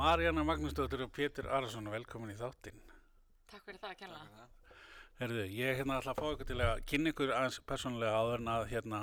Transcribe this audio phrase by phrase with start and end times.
[0.00, 2.78] Marjana Magnúsdóttir og Pétur Arason, velkomin í þáttinn.
[3.52, 4.46] Takk fyrir það að kella.
[5.18, 8.40] Herðu, ég er hérna alltaf að fá ykkur til að kynna ykkur aðeins persónulega áður
[8.40, 9.00] en að hérna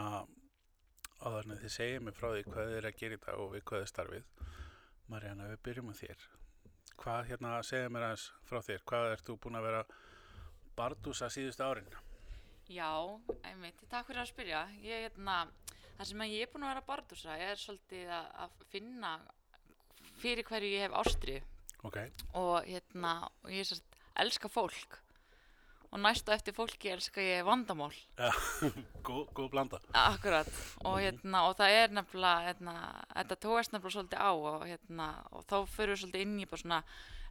[1.22, 3.44] áður en að þið segja mig frá því hvað þið er að gera í dag
[3.46, 4.34] og við hvað þið starfið.
[5.14, 6.28] Marjana, við byrjum á þér.
[6.98, 9.86] Hvað hérna, segja mér aðeins frá þér, hvað ert þú búin að vera
[10.82, 11.98] bardúsa síðustu árin?
[12.74, 12.90] Já,
[13.44, 14.66] einmitt, takk fyrir að spyrja.
[14.82, 15.44] Ég, hérna,
[16.00, 19.20] það sem ég er búin að vera bardúsa er svolítið að, að finna
[20.22, 21.46] fyrir hverju ég hef ástrið
[21.86, 21.98] Ok,
[22.34, 24.98] og hérna, og ég er sérst, elska fólk.
[25.88, 27.94] Og næstu eftir fólki elska ég vandamál.
[29.08, 29.80] góð, góð blanda.
[29.96, 30.50] Akkurat,
[30.84, 32.74] og hérna, og það er nefnilega, hérna,
[33.14, 36.64] þetta tóast nefnilega svolítið á og hérna, og þá fyrir við svolítið inn í bara
[36.64, 36.82] svona,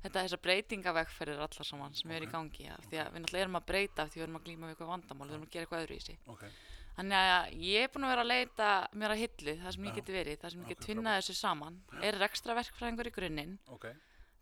[0.06, 3.60] þetta þessar breytingavegferðir allar saman sem eru í gangi, af því að við náttúrulega erum
[3.60, 5.66] að breyta af því við erum að glíma við eitthvað vandamál, við erum að gera
[5.66, 6.24] eitthvað öðru í sig.
[6.32, 6.48] Ok,
[6.96, 8.66] Þannig að ég er búin að vera að leita
[8.96, 11.34] mér að hillu, það sem ég geti verið, það sem ég Ok, get tvinnað þessu
[11.36, 13.90] saman, er ekstra verkfræðingur í grunninn, ok,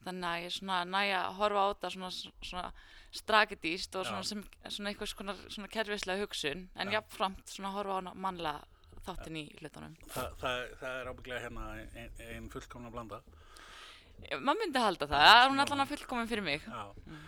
[0.06, 2.10] þannig að ég er svona næja að horfa á þetta svona,
[2.50, 2.68] svona
[3.14, 7.00] strategíst og svona, sem, svona svona, svona kerfislega hugsun, en Já.
[7.00, 8.62] jafnframt svona horfa á mannlega
[9.04, 9.96] þáttin í hlutunum.
[10.08, 13.20] Þa, það, það er ábygglega hérna ein, ein fullkomna blanda.
[14.38, 16.68] Maður myndi halda það, það er hún allan að fullkomin fyrir mig.
[16.70, 17.18] Já.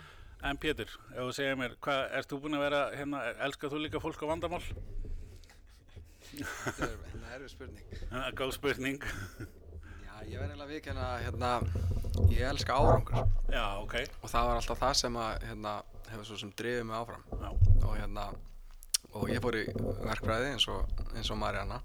[0.47, 3.81] En Pétur, ef þú segja mér, hvað, ert þú búin að vera, hérna, elskar þú
[3.83, 4.61] líka fólk á vandamál?
[6.31, 7.93] Þetta er hérna erfið spurning.
[8.07, 9.07] Er góð spurning.
[10.07, 11.51] Já, ég verði eiginlega vikinn að hérna,
[12.33, 13.95] ég elska árangur Já, ok.
[14.21, 15.73] og það var alltaf það sem að hérna,
[16.11, 17.49] hefur svo sem drifið mig áfram Já,
[17.83, 18.25] og hérna
[19.17, 19.65] og ég fór í
[20.03, 21.79] verkfræði eins og, eins og Mariana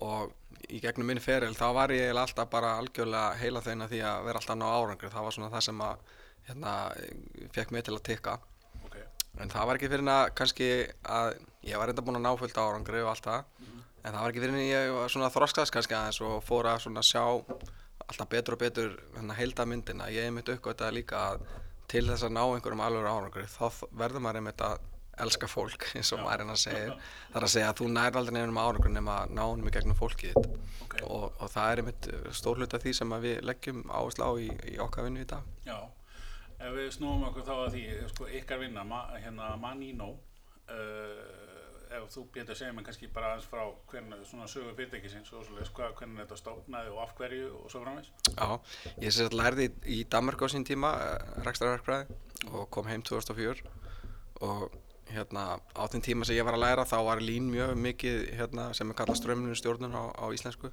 [0.00, 0.32] og
[0.70, 4.24] í gegnum minn feril þá var ég eiginlega alltaf bara algjörlega heila þeina því að
[4.28, 6.06] vera alltaf ná árangur það var svona það sem að
[6.48, 6.74] hérna,
[7.54, 8.38] fekk mig til að tikka.
[9.38, 10.70] En það var ekki fyrir að kannski
[11.06, 11.34] að
[11.68, 13.68] ég var enda búinn að ná fullt árangri og allt það.
[14.00, 16.84] En það var ekki fyrir en ég var svona þroskast kannski aðeins og fór að
[16.86, 17.24] svona sjá
[18.10, 21.44] alltaf betur og betur hérna heilda myndina ég hef mitt uppgötað líka að
[21.90, 24.80] til þess að ná einhverjum alveg árangri þá verður maður einmitt að
[25.20, 28.36] elska fólk eins og maður að segja það er að segja að þú nær aldrei
[28.38, 30.58] nefnum árangur nema að ná honum í gegnum fólkið þitt.
[30.86, 30.98] Ok.
[31.06, 34.32] og, og það er einmitt stór hluti af því sem að við leggjum áherslu á
[34.40, 35.50] í, í okkar vinnu í dag.
[35.66, 35.76] Já,
[36.60, 40.10] ef við snúum okkur þá að því, sko, ykkar vinna, ma, hérna Manino,
[40.68, 41.50] uh,
[41.90, 45.72] ef þú Pétur segir mér kannski bara aðeins frá hvernig svona sögu fyrirtækisins og svoleiðis,
[45.74, 48.12] hvað, hvernig þetta stofnaði og af hverju og svo framvegs.
[48.36, 48.46] Já,
[49.02, 52.20] ég sér að lærði í, Danmark á sín tíma uh, rekstrarverkfræði
[52.52, 53.74] og kom heim 2004
[54.46, 54.70] og
[55.10, 58.70] hérna á þeim tíma sem ég var að læra þá var lín mjög mikið hérna,
[58.76, 60.70] sem er kallað strömminu stjórnun á, á íslensku.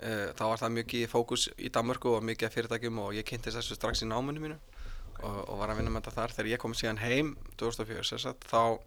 [0.00, 3.76] Uh, þá var það mikið fókus í Danmarku og mikið fyrirtækjum og ég kynntist þessu
[3.76, 4.60] strax í náminu mínu
[5.22, 6.34] og, og var að vinna með þetta þar.
[6.36, 8.80] Þegar ég kom síðan heim 2004 sem sagt, þá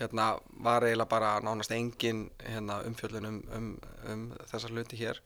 [0.00, 0.26] hérna
[0.64, 3.70] var eiginlega bara nánast engin hérna, umfjöllun um, um,
[4.12, 5.20] um þessar hluti hér.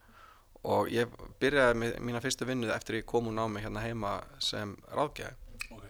[0.70, 4.76] Og ég byrjaði með mína fyrstu vinnu eftir ég kom úr námi hérna heima sem
[4.92, 5.48] ráðgjafi.
[5.72, 5.86] Ok,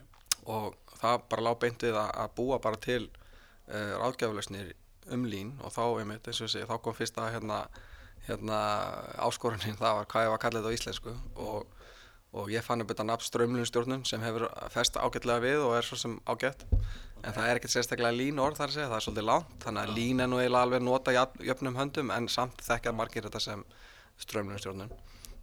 [0.46, 4.72] og það bara lág beint við að, að búa bara til uh, ráðgjaflausnir
[5.10, 5.56] um lín.
[5.64, 7.64] Og þá, einmitt, eins og ég segi, þá kom fyrsta hérna,
[8.28, 8.60] hérna
[9.26, 9.78] áskorunin.
[9.80, 11.16] Það var hvað ég var að kalla þetta á íslensku.
[11.34, 11.79] Og,
[12.30, 15.98] og ég fann upp þetta nafn strömlunstjórnun sem hefur fest ágætlega við og er svo
[15.98, 16.66] sem ágætt.
[17.20, 19.82] En það er ekkert sérstaklega lín orð þar að segja, það er svolítið langt þannig
[19.82, 23.64] að lín er nú eiginlega alveg nota jöfnum höndum en samt þekkja margir þetta sem
[24.20, 24.94] strömlunstjórnun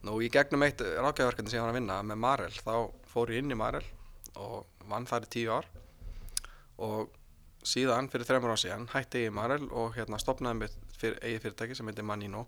[0.05, 2.73] Nú í gegnum eitt ráðgjafarverkefni sem ég var að vinna með Marel þá
[3.09, 3.83] fór ég inn í Marel
[4.37, 5.65] og vann þar í tíu ár.
[6.85, 7.09] Og
[7.65, 11.47] síðan fyrir þreymur á síðan hætti ég í Marel og hérna stopnaði mitt fyrir, eigið
[11.47, 12.45] fyrirtæki sem heitir Manino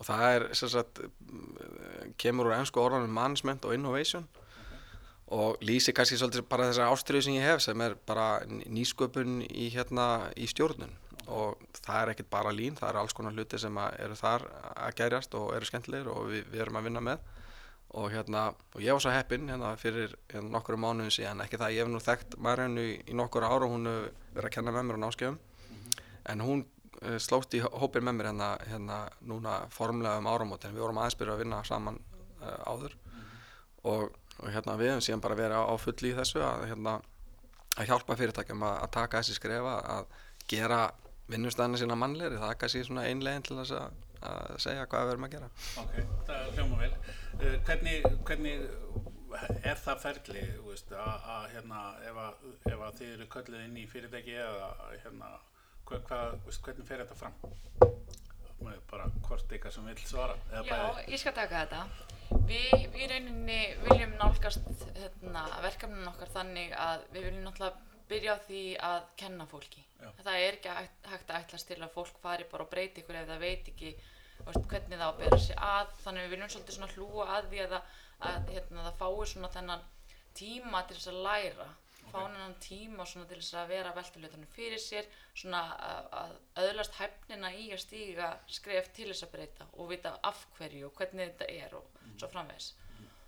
[0.00, 4.24] og það er sagt mm, kemur úr ennsku orðanum management og innovation.
[5.30, 9.44] Og lýsi kannski svolítið bara þessar ástriðu sem ég hef sem er bara ný- nýsköpun
[9.46, 10.90] í hérna í stjórnun.
[11.30, 14.96] Og það er ekkert bara lín, það eru alls konar hluti sem eru þar að
[14.98, 17.22] gerjast og eru skemmtilegir og við, við erum að vinna með.
[18.00, 21.44] Og hérna, og ég var svo heppinn hérna fyrir hérna, nokkru mánuðin síðan.
[21.44, 24.50] Ekki það, ég hef nú þekkt Marjanu í, í nokkur ára og hún hefur verið
[24.50, 25.38] að kenna með mér á náskefum
[26.30, 26.60] en hún
[27.06, 31.18] uh, slóst í hópin með mér hérna, hérna núna formlega um áramótin, við vorum aðeins
[31.20, 32.00] byrjuð að vinna saman
[32.40, 32.96] uh, áður.
[33.88, 34.10] Og,
[34.40, 36.98] og hérna við hefum síðan bara verið á, fulli í þessu að hérna
[37.78, 40.14] að hjálpa fyrirtækjum að, að taka þessi skrefa að
[40.50, 40.80] gera
[41.30, 45.12] vinnustæðina sína mannlegri, það er kannski svona einlegin til þess að, að segja hvað við
[45.14, 45.50] erum að gera.
[45.84, 46.92] Ok, það hljóma vel.
[47.40, 48.66] Uh, hvernig, hvernig
[49.62, 50.42] er það ferli,
[50.98, 52.18] að, hérna, ef
[52.72, 54.70] ef að þið eru kölluð inn í fyrirtæki eða
[55.04, 55.30] hérna,
[55.90, 57.34] hvað, þú veist, hvernig fer þetta fram?
[58.60, 60.36] Með bara hvort ykkar sem vill svara.
[60.52, 61.04] Já, bæði.
[61.14, 62.08] ég skal taka þetta.
[62.46, 68.38] Við, í rauninni viljum nálgast hérna, verkefnin okkar þannig að við viljum náttúrulega byrja á
[68.46, 69.82] því að kenna fólki.
[70.00, 70.08] Já.
[70.22, 73.28] Það er ekki hægt, að ætlast til að fólk fari bara og breyti ykkur ef
[73.28, 73.92] það veit ekki
[74.46, 77.62] veist, hvernig það á að bera sig að þannig við viljum svolítið hlúa að því
[77.66, 77.76] að,
[78.30, 79.86] að hérna, það fái svona þennan
[80.40, 81.68] tíma til þess að læra
[82.10, 85.62] fá hennan tíma svona til þess að vera veltilutunum fyrir sér svona
[86.20, 90.90] að, öðlast hæfnina í að stíga skref til þess að breyta og vita af hverju
[90.90, 92.72] og hvernig þetta er og svo framvegis.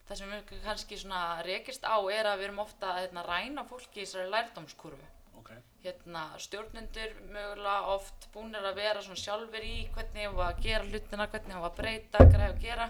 [0.09, 3.67] Það sem við kannski svona rekist á er að við erum ofta að hérna, ræna
[3.69, 5.53] fólki í þessari lærdómskurfu ok,
[5.85, 10.89] hérna, stjórnendur mögulega oft búnir að vera svona sjálfur í hvernig hún var að gera
[10.89, 12.89] hlutina, hvernig hún var að breyta, græða að gera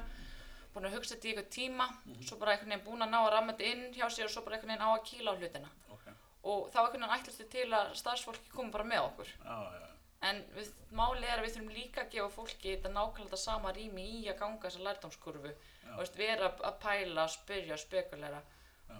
[0.74, 1.86] búin að hugsa þetta í eitthvað tíma
[2.26, 4.42] svo bara einhvern veginn búin að ná að ramma þetta inn hjá sér og svo
[4.46, 5.70] bara einhvern veginn á að kýla á hlutina.
[5.94, 6.06] Ok,
[6.42, 9.32] og þá einhvern veginn ætlastu til að starfsfólki komi bara með okkur.
[9.44, 9.88] Já, já,
[10.30, 14.04] en við, málið er að við þurfum líka að gefa fólki þetta nákvæmlega sama rými
[14.20, 18.42] í að ganga þessa lærdómskurfu og veist, vera að- pæla, spyrja, spekulera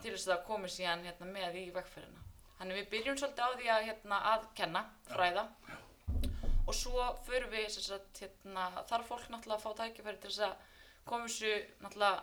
[0.03, 2.23] til þess að það komi síðan hérna, með í vegferðina.
[2.59, 5.45] Þannig við byrjum svolítið á því að, hérna, að kenna, fræða.
[6.67, 10.55] Og svo förum við sagt, hérna, þarf fólk náttúrulega að fá tækifæri til þess að
[11.05, 11.53] koma þessu
[11.83, 12.23] náttúrulega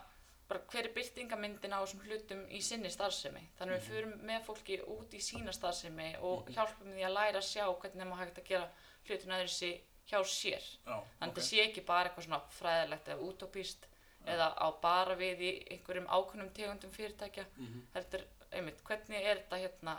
[0.50, 3.44] bara hver er byrtingamyndin á þessum hlutum í sinni starfsemi.
[3.60, 7.46] Þannig við förum með fólki út í sína starfsemi og hjálpum því að læra að
[7.52, 8.70] sjá hvernig maður hægt að gera
[9.06, 10.66] hlutin öðru sig hjá sér.
[10.88, 13.86] Já, þannig ok, það sé ekki bara eitthvað svona fræðilegt eða utopíst
[14.26, 17.46] eða á bara við í einhverjum ákveðnum tegundum fyrirtækja.
[17.58, 17.84] Mhm.
[17.94, 19.94] heldur, einmitt, hvernig er þetta hérna,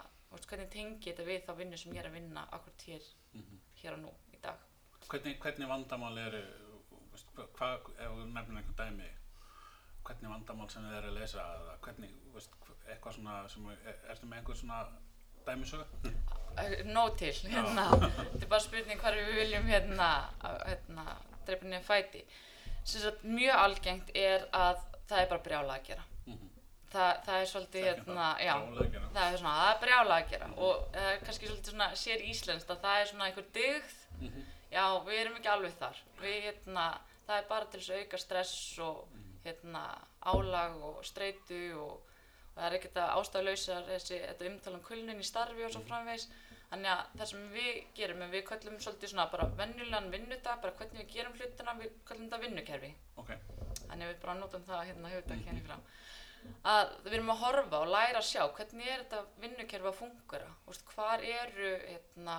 [0.48, 3.02] hvernig tengi þetta við þá vinnu sem ég er að vinna akkurat hér,
[3.34, 3.60] Mhm.
[3.82, 4.58] hér og nú í dag?
[5.08, 6.42] Hvernig, hvernig vandamál eru
[7.40, 9.10] hva- hvað, ef við nefnum einhvern dæmi
[10.04, 12.54] hvernig vandamál sem þið eru að leysa eða hvernig, veist,
[12.90, 14.78] eitthvað svona sem, er, ertu með einhver svona
[15.46, 16.12] dæmisögu?
[16.58, 17.84] Eh, nóg til, hérna.
[18.00, 20.08] Þetta er bara spurning hvar við viljum hérna,
[20.66, 21.04] hérna
[21.46, 22.24] drepa niður fæti.
[22.84, 26.04] Sagt mjög algengt er að það er bara brjála að gera.
[26.26, 26.48] Mhm.
[26.90, 28.54] Þa, það er svolítið hérna, já,
[29.14, 30.48] það er svona, það er brjála að gera.
[30.56, 33.94] Og það er kannski svolítið svona sér íslenskt að það er svona einhver dygð.
[34.20, 34.42] Mhm.
[34.72, 35.96] já, við erum ekki alveg þar.
[36.20, 36.88] Við, hérna,
[37.30, 39.82] það er bara til þess að auka stress og hérna,
[40.26, 42.14] álag og streitu og,
[42.50, 45.84] og það er ekkert að ástæðlausar þessi, þetta umtala um kulnun í starfi og svo
[45.86, 46.26] framvegis.
[46.70, 50.76] Þannig að það sem við gerum er við köllum svolítið svona bara venjulegan vinnudag bara
[50.78, 52.90] hvernig við gerum hlutina, við köllum þetta vinnukerfi.
[53.18, 53.32] Ok,
[53.88, 55.86] þannig að við bara notum það hérna höfðtak hérna í fram.
[56.70, 60.52] Að við erum að horfa og læra að sjá hvernig er þetta vinnukerfi að fungura
[60.94, 62.36] hvar eru hérna,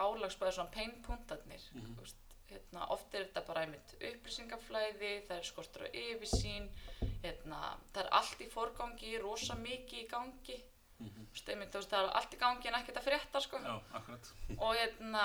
[0.00, 2.20] álagsbæði svona painpuntarnir mm
[2.50, 6.68] hérna, oft er þetta bara einmitt upplýsingaflæði það er skortur á yfirsýn
[7.22, 7.62] hérna,
[7.94, 10.58] það er allt í forgangi rosa mikið í gangi.
[11.00, 13.58] Mm einmitt, þú veist, það er allt í gangi en ekkert að frétta sko.
[13.62, 14.30] Já, akkurat.
[14.56, 15.24] Og hérna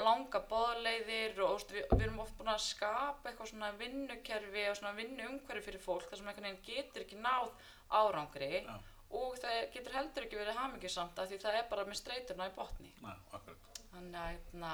[0.00, 4.78] langa boðleiðir og veist, við, við erum oft búin að skapa eitthvað svona vinnukerfi og
[4.78, 7.52] svona vinnuumhverfi fyrir fólk þar sem einhvern veginn getur ekki náð
[7.88, 8.74] árangri Já.
[9.20, 12.56] og það getur heldur ekki verið hamingjusamt af því það er bara með streyturna í
[12.56, 12.94] botni.
[13.02, 13.84] Já, akkurat.
[13.92, 14.72] Þannig að hérna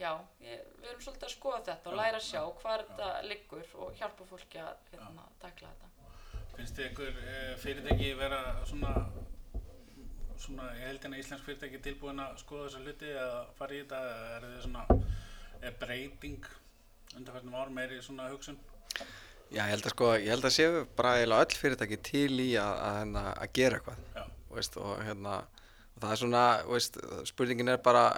[0.00, 0.10] já,
[0.44, 3.10] ég, við erum svolítið að skoða þetta og Já, læra að sjá já, hvar þetta
[3.30, 6.12] liggur og hjálpa fólki að hérna, takla þetta.
[6.56, 8.92] Finnst þið einhver e, fyrirtæki vera svona
[10.40, 14.00] svona, ég held hérna íslensk fyrirtæki tilbúin að skoða þessa hluti eða fara í þetta
[14.06, 14.86] eða er þið svona
[15.66, 16.48] er breyting
[17.16, 18.58] undanfærtum ár meiri svona hugsun?
[19.46, 22.48] Já, ég held að sko, ég held að séu bara eiginlega öll fyrirtæki til í
[22.60, 25.36] að, að, að, að gera eitthvað veist, og hérna
[25.96, 26.98] og það er svona, veist,
[27.30, 28.08] spurningin er bara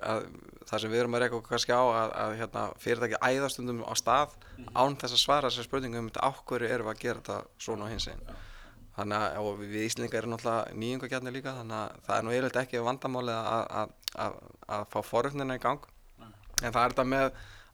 [0.00, 0.28] að
[0.68, 3.94] það sem við erum að reyka okkur kannski á að, að hérna, fyrirtæki æðastundum á
[3.98, 4.36] stað
[4.74, 7.88] án þess að svara þessar spurningum um þetta ákverju erum við að gera þetta svona
[7.88, 8.38] og hins einn
[8.98, 12.64] þannig að og við Íslingar erum náttúrulega nýjungagjarnir líka þannig að það er nú eiginlega
[12.64, 13.92] ekki vandamálið að, að,
[14.24, 14.40] að,
[14.74, 15.86] að fá foröfnina í gang.
[16.58, 17.26] En það er þetta með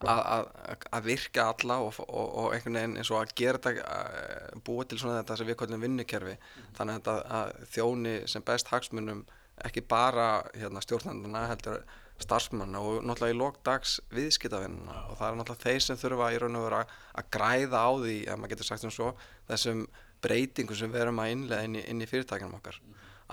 [0.04, 0.50] að, að,
[0.98, 4.84] að virka alla og, og, og einhvern veginn eins og að gera þetta að búa
[4.88, 6.36] til svona þetta sem við kallum vinnukerfi.
[6.76, 9.24] Þannig að þetta að þjóni sem best hagsmunum
[9.64, 11.84] ekki bara hérna, stjórnandana heldur
[12.22, 14.98] starfsmanna og náttúrulega í lókdags viðskiptavinnuna.
[15.10, 16.82] Og það er náttúrulega þeir sem þurfa í raun og vera
[17.14, 19.08] að græða á því, ef maður getur sagt um svo
[19.48, 19.86] þessum
[20.24, 22.78] breytingum sem við erum að innlega inn í, inn í fyrirtækjum okkar.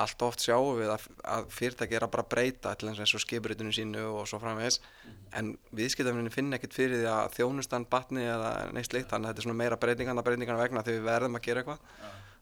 [0.01, 3.73] Allt oft sjáum við að, að fyrirtæki er að bara breyta til eins og skipritinu
[3.75, 4.79] sínu og svo framvegis.
[5.38, 9.43] En viðskiptafinninni finna ekkert fyrir því að þjónustan batni eða neitt slikt þannig að þetta
[9.43, 11.83] er svona meira breytingarna breytingarna vegna því við verðum að gera eitthvað.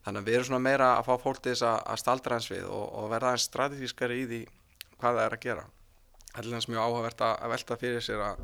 [0.06, 2.52] Þannig að við erum svona meira að fá fólk til þess að, að staldra hans
[2.54, 4.42] við og, og verða hans strategískari í því
[5.00, 5.68] hvað það er að gera
[6.36, 8.44] Til þess mjög áhugavert að, velta fyrir sér að,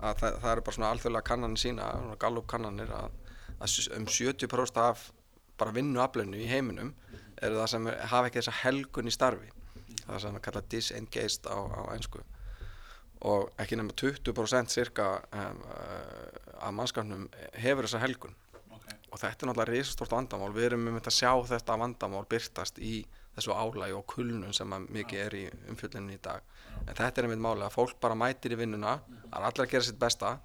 [0.00, 1.86] að það, það eru bara svona alþjóðlega kannanir sína,
[2.20, 3.14] gallup kannanir að,
[3.60, 5.06] að um 70% af
[5.60, 6.92] bara vinnuaflinu í heiminum
[7.40, 9.50] eru það sem er, hafa ekki þessa helgun í starfi.
[10.00, 12.22] Það sem er kallað disengaged á, á einsku
[13.20, 15.58] og ekki nema 20% cirka um,
[16.56, 17.26] af mannskapnum
[17.60, 18.36] hefur þessa helgun.
[18.72, 20.52] Ok, og þetta er náttúrulega risastort vandamál.
[20.56, 23.02] Við erum um að sjá þetta vandamál byrtast í
[23.40, 25.42] þessu álægi og kulnun sem að mikið er í
[25.72, 26.44] umfjöllinu í dag.
[26.86, 29.74] En þetta er einmitt máli að fólk bara mætir í vinnuna það er allir að
[29.74, 30.36] gera sitt besta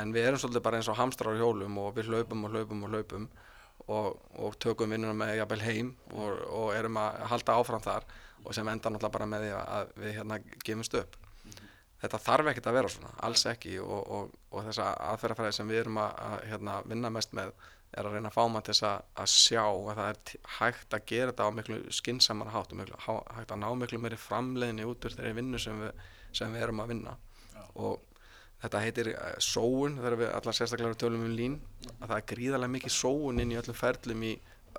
[0.00, 2.84] en við erum svolítið bara eins og hamstrar á hjólum og við hlaupum og hlaupum
[2.86, 3.26] og hlaupum
[3.88, 4.08] og,
[4.40, 8.06] og tökum vinnuna með jafnvel heim og, og erum að halda áfram þar
[8.44, 11.20] og sem enda náttúrulega bara með því að við hérna gefumst upp.
[12.04, 14.10] Þetta þarf ekkert að vera svona, alls ekki og,
[14.52, 17.54] og, þessa aðferðafræði sem við erum að hérna, vinna mest með
[17.94, 20.96] er að reyna að fá maður til þess að, að sjá að það er hægt
[20.96, 24.18] að gera þetta á miklu skinsamara hátt og miklu, há, hægt að ná miklu meiri
[24.20, 26.02] framleiðinni út úr þeirri vinnu sem við,
[26.34, 27.16] sem við erum að vinna.
[27.54, 27.62] Já.
[27.74, 28.02] og
[28.64, 31.58] þetta heitir uh, sóun þegar við allar sérstaklega tölum um lín
[32.00, 34.32] að það er gríðarlega mikið sóun inn í öllum ferlum í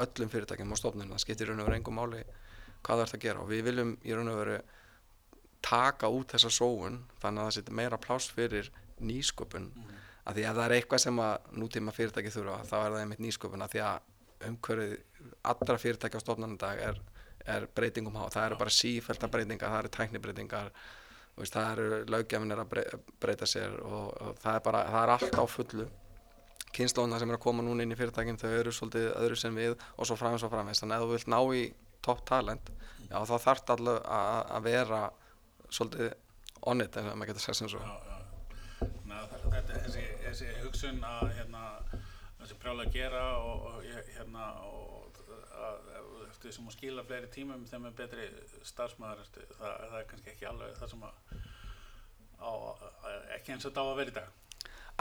[0.05, 1.13] öllum fyrirtækjum á stofnunum.
[1.15, 2.23] Það skiptir í raun og veru engum máli
[2.85, 3.43] hvað það ert að gera.
[3.43, 4.57] Og við viljum í raun og veru
[5.65, 9.69] taka út þessa sóun þannig að það setja meira pláss fyrir nýsköpun
[10.25, 13.23] af því að það er eitthvað sem að nútíma fyrirtæki þurfa þá er það einmitt
[13.25, 13.65] nýsköpun.
[13.65, 14.95] Af því að umhverfið
[15.51, 17.01] allra fyrirtæki á stofnanum dag er,
[17.55, 20.71] er breytingum há það eru bara sífælta breytingar, það eru tæknibreytingar
[21.35, 25.03] þú veist, það eru löggjafinir að brey- breyta sér og, og það er bara, það
[25.05, 25.87] er allt á fullu.
[26.75, 29.75] Kynnslóðuna sem er að koma núna inn í fyrirtækin þau eru svolítið öðru sem við
[29.95, 31.61] og svo framins og framins þannig að þú vilt ná í
[32.05, 32.71] topp talent
[33.07, 34.99] já þá þarf það alveg að að vera
[35.69, 36.11] svolítið
[36.73, 37.81] on it ef maður getur sagt sem svo
[40.25, 40.35] Já, já.
[40.35, 41.65] Þessi, hugsun að hérna,
[42.41, 45.19] þessi brjála að gera og, og hérna og
[45.55, 45.91] að,
[46.29, 48.29] eftir sem að skila fleiri tímum þeim er betri
[48.65, 51.37] starfsmæður það, það er kannski ekki alveg það sem að,
[52.41, 54.33] á, að ekki eins og þetta á að vera í dag.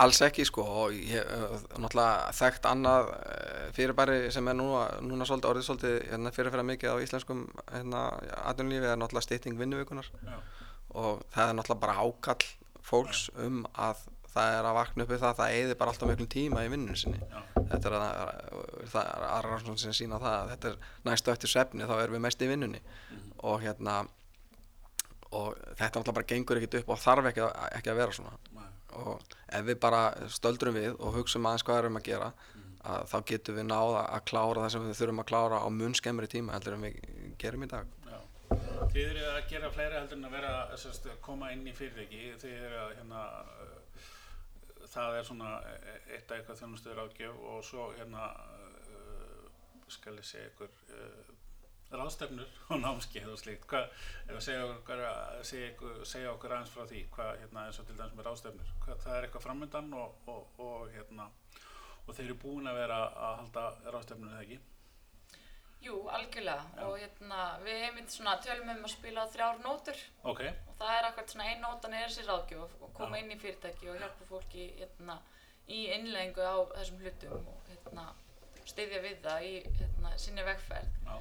[0.04, 5.28] Alls ekki sko og ég hef náttúrulega þekkt annað eh, fyrirbæri sem er núna, núna
[5.28, 8.00] svolítið, orðið svolítið hérna, fyrirfæra mikið á íslenskum hérna,
[8.42, 10.34] atvinnulífi er náttúrulega stytting vinnuvíkunar Já,
[10.98, 12.48] og það er náttúrulega bara ákall
[12.84, 14.02] fólks um að
[14.34, 16.72] það er að vakna upp við það að það eyði bara alltaf miklum tíma í
[16.72, 17.20] vinnunum sinni.
[17.30, 18.34] Já, þetta er að,
[18.92, 22.18] það er aðra rannsókn sem sína það að þetta er næstu eftir svefni þá erum
[22.18, 22.82] við mest í vinnunni.
[23.44, 24.00] Og hérna
[25.34, 28.36] og þetta náttúrulega bara gengur ekkert upp og þarf ekki að, ekki að vera svona.
[28.54, 28.68] Nei.
[28.94, 32.28] og ef við bara stöldrum við og hugsum aðeins hvað erum að gera
[32.84, 35.96] að þá getum við náða að klára það sem við þurfum að klára á mun
[35.98, 36.98] skemmri tíma heldur en við
[37.40, 37.88] gerum í dag.
[38.10, 38.18] Já.
[38.92, 42.66] Þið eru að gera fleiri heldur en að vera sérst, koma inn í fyrirtæki, þið
[42.68, 43.22] eru að hérna
[44.94, 48.26] það er svona eh, eitt af eitthvað þjónustuður ágjöf og svo hérna
[48.94, 49.46] uh,
[49.92, 51.32] skal ég segja ykkur uh,
[51.94, 53.66] ráðstefnur og námskeið og slíkt.
[53.70, 53.88] Hvað,
[54.26, 55.02] ef að segja okkur,
[55.46, 58.76] segja, ykkur, segja okkur aðeins frá því hvað hérna eins og til dæmis með ráðstefnur.
[58.84, 61.28] Hvað, það er eitthvað framöndan og, og, og hérna
[62.04, 64.62] og þeir eru búin að vera að halda ráðstefnur eða ekki
[65.84, 66.82] Jú, algjörlega Já.
[66.86, 71.08] og hérna, við einmitt svona tölum um að spila þrjár nótur ok, og það er
[71.10, 73.22] akkurat svona ein nótan er þessi ráðgjöf og koma Já.
[73.24, 75.18] inn í fyrirtæki og hjálpa fólki hérna,
[75.68, 78.08] í innleggingu á þessum hlutum og hérna,
[78.64, 80.98] styðja við það í hérna, sinni vegferð.
[81.04, 81.16] já,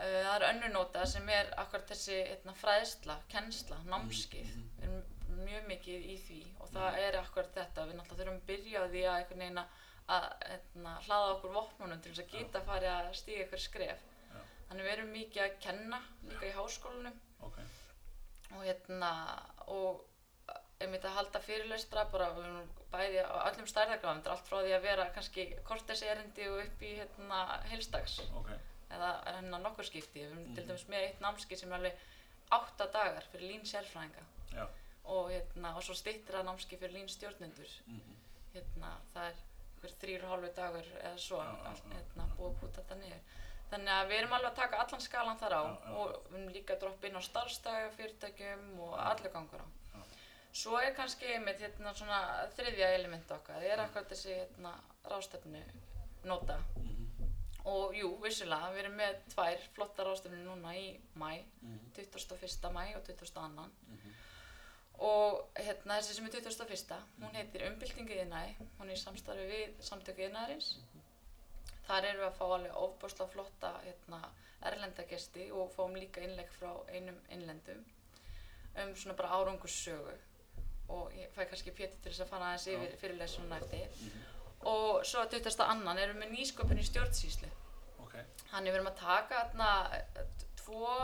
[0.00, 4.52] Uh, það er önnur nóta sem er akkurat þessi hérna, fræðsla, kennsla, námskið.
[4.78, 7.84] Við erum mjög mikið í því og það er akkurat þetta.
[7.90, 9.74] Við náttúrulega þurfum að byrja á því að einhvern veginn að
[10.16, 14.04] að, hérna, hlaða okkur vopnunum til þess að geta farið að stíga ykkur skref.
[14.32, 14.40] Já.
[14.68, 17.18] Þannig við erum mikið að kenna líka í háskólanum.
[17.48, 17.58] Ok.
[18.56, 19.10] Og hérna
[19.70, 20.06] og
[20.80, 22.30] einmitt að halda fyrirlestra bara
[22.90, 26.62] bæði á öllum stærðargráðum þetta er allt frá því að vera kannski kortesi erindi og
[26.64, 27.40] upp í hérna
[27.70, 28.16] heilstags.
[28.40, 28.48] Ok,
[28.96, 30.22] eða hérna nokkur skipti.
[30.24, 30.54] Við erum Mhm.
[30.56, 31.98] til dæmis með eitt námski sem er alveg
[32.50, 34.24] átta dagar fyrir lín sérfræðinga.
[35.04, 37.70] Og hérna og svo styttra námski fyrir lín stjórnendur.
[37.86, 38.16] Mhm,
[38.54, 39.34] hérna það er
[39.80, 43.22] hver þrýr og hálfu dagur eða svo já, hérna, búið að púta þetta niður.
[43.70, 46.74] Þannig að við erum alveg að taka allan skalan þar á og við erum líka
[46.74, 49.68] að droppa inn á starfstæga fyrirtækjum og allur gangur á.
[49.94, 50.00] Já.
[50.62, 52.18] svo er kannski einmitt hérna svona
[52.56, 54.72] þriðja element okkar það er akkurat þessi hérna
[55.12, 55.62] rástefnu
[56.24, 56.58] nota.
[56.76, 57.30] Mhm,
[57.70, 62.72] og jú, vissulega, við erum með tvær flottar rástefnu núna í mæ mhm, 21.
[62.74, 63.68] mæ og 22.
[63.86, 64.16] mhm,
[64.98, 66.96] og hérna þessi sem er 21.
[67.22, 68.56] hún heitir Umbyltingu iðnaði.
[68.78, 70.74] Hún er í samstarfi við samtöku iðnaðarins.
[71.86, 74.20] Þar erum við að fá alveg ofbúrslega flotta hérna,
[74.68, 77.80] erlenda gesti og fáum líka innlegg frá einum innlendum
[78.80, 80.12] um svona bara árangurssögu.
[80.90, 84.12] Og ég fæ kannski pétur til þess að fara aðeins yfir fyrirlesunum eftir.
[84.70, 85.64] Og svo að 20.
[85.64, 87.50] annan erum við með nýsköpun í stjórnsýslu.
[88.04, 88.16] Ok,
[88.50, 89.70] Þannig við erum að taka hérna,
[90.60, 90.94] tvo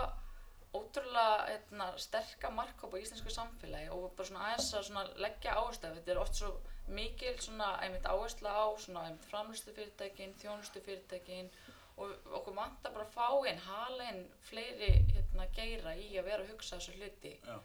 [0.76, 5.90] ótrúlega hérna, sterka markhópa í íslensku samfélagi og bara svona aðeins að svona leggja áherslu
[5.90, 6.12] á þetta.
[6.14, 6.52] Er oft svo
[6.98, 11.50] mikil svona einmitt áherslu á svona einmitt framlýslu fyrirtækin, þjónustu fyrirtækin
[11.96, 16.44] og okkur vantar bara að fá inn, hala inn fleiri hérna, geira í að vera
[16.44, 17.56] að hugsa þessu hluti já,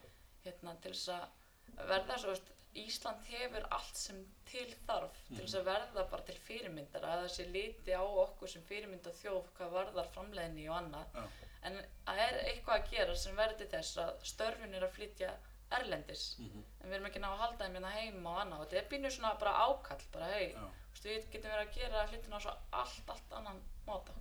[0.46, 5.58] hérna, til þess að verða svo, veist, Ísland hefur allt sem til þarf til þess
[5.60, 9.74] að verða bara til fyrirmyndar að það sé liti á okkur sem fyrirmynda þjóð hvað
[9.75, 11.18] varðar framleiðinni og annað.
[11.18, 11.75] Já, en
[12.08, 15.32] það er eitthvað að gera sem verður þess að störfin er að flytja
[15.72, 16.63] erlendis Mhm.
[16.82, 18.89] en við erum ekki ná að halda þeim hérna heima og annað og þetta er
[18.94, 20.65] pínu svona bara ákall bara hei, Já.
[21.03, 24.12] við getum verið að gera hlutina á svo allt, allt annan máta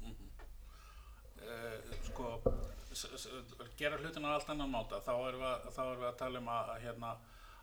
[1.40, 2.42] uh, sko
[2.92, 3.28] s- s-
[3.78, 6.70] gera hlutina á allt annan máta þá erum við, erum við að tala um að,
[6.76, 7.16] að hérna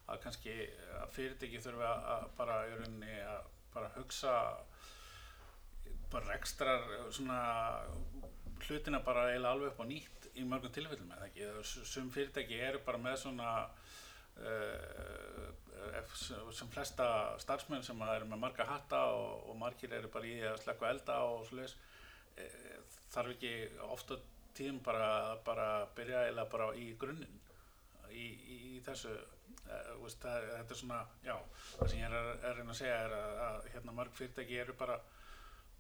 [0.08, 0.54] að kannski
[1.02, 4.36] að fyrirtæki þurfi að, bara í rauninni að bara hugsa
[6.12, 7.40] bara rekstrar svona
[8.68, 11.46] hlutina bara eiginlega alveg upp á nýtt í mörgum tilfellum eða ekki?
[11.64, 13.52] S- sum fyrirtæki eru bara með svona
[14.42, 15.48] uh,
[16.54, 17.08] sem flesta
[17.42, 20.90] starfsmenn sem að eru með marga hatta og, og margir eru bara í að slekka
[20.92, 21.76] elda og svoleiðis
[22.42, 22.78] eh,
[23.14, 23.52] þarf ekki
[23.88, 24.18] ofta
[24.58, 25.10] tíðum bara
[25.46, 27.38] bara byrja eiginlega bara í grunninn
[28.12, 31.36] í, í, í þessu uh, veist, það, þetta er svona já,
[31.78, 34.60] það sem ég að, er að reyna að segja er að, að hérna mörg fyrirtæki
[34.64, 34.98] eru bara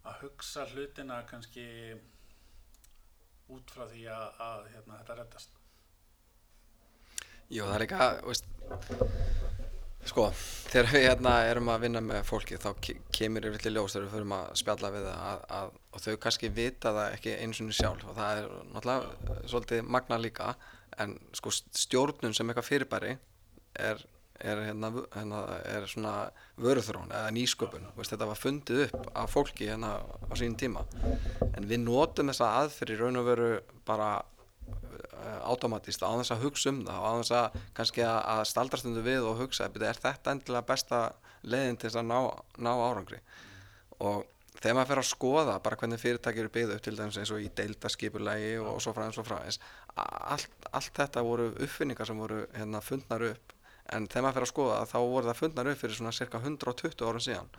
[0.07, 1.67] að hugsa hlutina kannski
[3.53, 5.53] út frá því að, að hérna, þetta reddast.
[7.47, 8.47] Jú, það er líka, veist,
[10.07, 10.25] sko,
[10.71, 14.05] þegar við hérna erum að vinna með fólki þá ke- kemur yfir til ljós þegar
[14.07, 17.61] við förum að spjalla við það að, að, og þau kannski vita það ekki eins
[17.63, 20.51] og sjálf og það er náttúrulega svolítið magna líka
[21.03, 23.15] en sko stjórnun sem eitthvað fyrirbæri
[23.87, 24.03] er,
[24.39, 26.13] er, hérna, hérna, er svona
[26.61, 30.85] vöruþrón eða nýsköpun, veist, þetta var fundið upp af fólki hérna á sínum tíma.
[31.53, 33.51] En við notum þessa aðferð í raun og veru
[33.87, 34.11] bara
[35.47, 39.41] automatist á þess að hugsa um það á þess að kannski að, staldrastundu við og
[39.41, 41.01] hugsa "Bíddu, er þetta endilega besta
[41.43, 42.19] leiðin til þess að ná,
[42.57, 43.19] ná árangri?
[43.99, 44.25] Og
[44.57, 47.43] þegar maður fer að skoða bara hvernig fyrirtæki eru byggð upp til dæmis eins og
[47.43, 49.59] í deildaskipulagi og, svo fræðins og fræðins
[49.95, 53.56] allt, allt þetta voru uppfinningar sem voru hérna, fundnar upp
[53.95, 57.05] en þegar maður fer að skoða þá voru það fundnar upp fyrir svona cirka 120
[57.07, 57.49] árum síðan.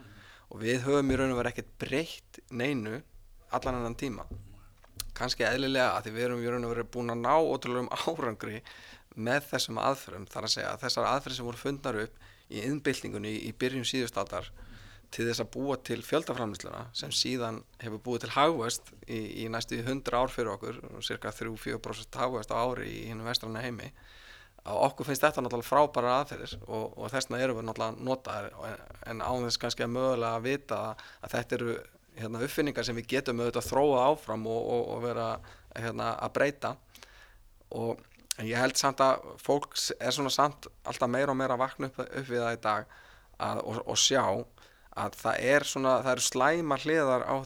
[0.48, 3.00] Og við höfum í raun og verið ekkert breytt neinu
[3.54, 4.24] allan annan tíma.
[5.16, 8.62] Kannski eðlilega að því við erum í raun og verið búin að ná ótrúlegum árangri
[9.18, 10.28] með þessum aðferðum.
[10.30, 14.48] Þar að segja að þessar aðferðir sem voru fundnar upp í innbyltingunni í byrjun síðustaldar
[15.14, 19.78] til þess að búa til fjöldaframlýsluna sem síðan hefur búið til hagvöst í, í næstu
[19.80, 23.88] 100 ár fyrir okkur cirka 3-4% hagvöst á ári í hinnum vestranna heimi
[24.64, 29.46] okkur finnst þetta náttúrulega frábæra aðferðir og, og þessna erum við náttúrulega notaðir en án
[29.46, 30.80] þess kannski að mögulega að vita
[31.22, 31.76] að þetta eru
[32.18, 35.28] hérna, uppfinningar sem við getum auðvitað að þróa áfram og, og, og vera
[35.76, 36.74] hérna, að breyta.
[37.78, 38.02] Og
[38.44, 42.02] ég held samt að fólk er svona samt alltaf meira og meira að vakna upp,
[42.06, 42.92] upp við það í dag
[43.48, 44.24] að, og, sjá
[44.98, 47.36] að það er svona, það eru slæma hliðar á,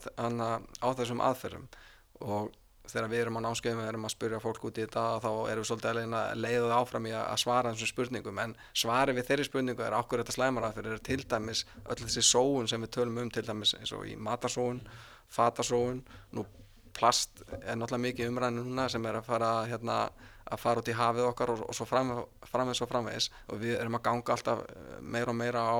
[0.80, 1.68] á þessum aðferðum.
[2.22, 2.52] Og
[2.90, 5.62] þegar við erum á námskeiðum við erum að spyrja fólk út í þetta þá erum
[5.62, 8.40] við svolítið að leiða það áfram í að svara þessum spurningum.
[8.42, 12.24] En svari við þeirri spurningu er okkur þetta slæmar aðferð er til dæmis öll þessi
[12.26, 14.82] sóun sem við tölum um til dæmis eins og í matarsóun,
[15.32, 16.02] fatasóun
[16.34, 16.46] nú
[16.96, 19.98] plast er náttúrulega mikið umræðinu núna sem er að fara hérna,
[20.44, 22.12] að fara út í hafið okkar og, og svo fram,
[22.50, 24.66] framvegs og framvegs og við erum að ganga alltaf
[25.00, 25.78] meira og meira á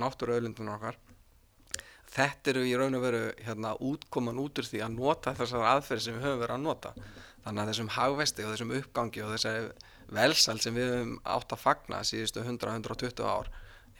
[0.00, 0.98] náttúruauðlindunum okkar
[2.10, 6.06] þetta eru í raun og veru hérna, útkoman út úr því að nota þessar aðferði
[6.06, 6.92] sem við höfum verið að nota.
[7.44, 9.70] Þannig að þessum hagvesti og þessum uppgangi og þessari
[10.10, 13.50] velsæl sem við höfum átt að fagna síðustu 100-120 ár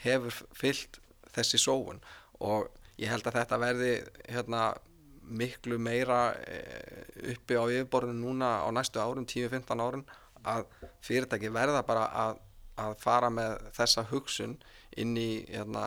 [0.05, 1.01] hefur fyllt
[1.35, 2.01] þessi sóun.
[2.43, 2.69] Og
[3.01, 3.93] ég held að þetta verði
[4.27, 4.65] hérna,
[5.31, 6.33] miklu meira
[7.31, 10.05] uppi á yfirborðinu núna á næstu árum, 10-15 árum
[10.43, 10.67] að
[11.05, 12.41] fyrirtæki verða bara að,
[12.81, 14.57] að fara með þessa hugsun
[14.99, 15.85] inn í hérna,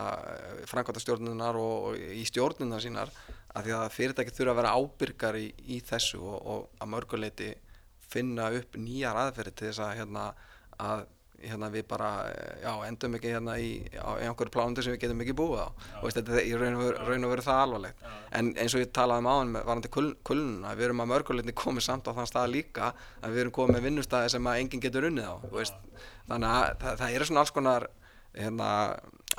[0.70, 3.12] framkvæmtastjórnunar og, og í stjórnunar sínar
[3.54, 7.50] að því að fyrirtæki þurfa að vera ábyrgar í, í þessu og, og að mörguleiti
[8.14, 10.30] finna upp nýjar aðferði til þess að, hérna,
[10.80, 11.06] að
[11.44, 12.10] hérna, við bara
[12.62, 15.70] já, endum ekki hérna í, á, í einhverju plánundu sem við getum ekki búið á.
[16.00, 18.06] Og veist, þetta er í raun og veru, og veru það alvarlegt.
[18.40, 19.92] En eins og ég talaði um áðan varandi
[20.30, 23.78] kulnuna, við erum að mörguleiti komið samt á þann stað líka að við erum komið
[23.78, 25.36] með vinnustæði sem enginn getur unnið á
[26.24, 27.90] þannig að það, það eru svona alls konar
[28.38, 28.70] hérna,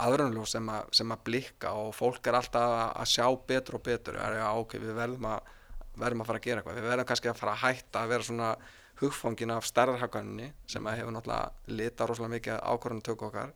[0.05, 4.19] aðrunljóð sem, sem að blikka og fólk er alltaf að sjá betur og betur.
[4.21, 5.53] Er, já, ok, við verðum að,
[6.01, 6.81] verðum að fara að gera eitthvað.
[6.81, 8.51] Við verðum kannski að fara að hætta að vera svona
[9.01, 13.55] hugfangin af stærðarhagganinni sem hefur náttúrulega lita rosalega mikið ákvarðantöku okkar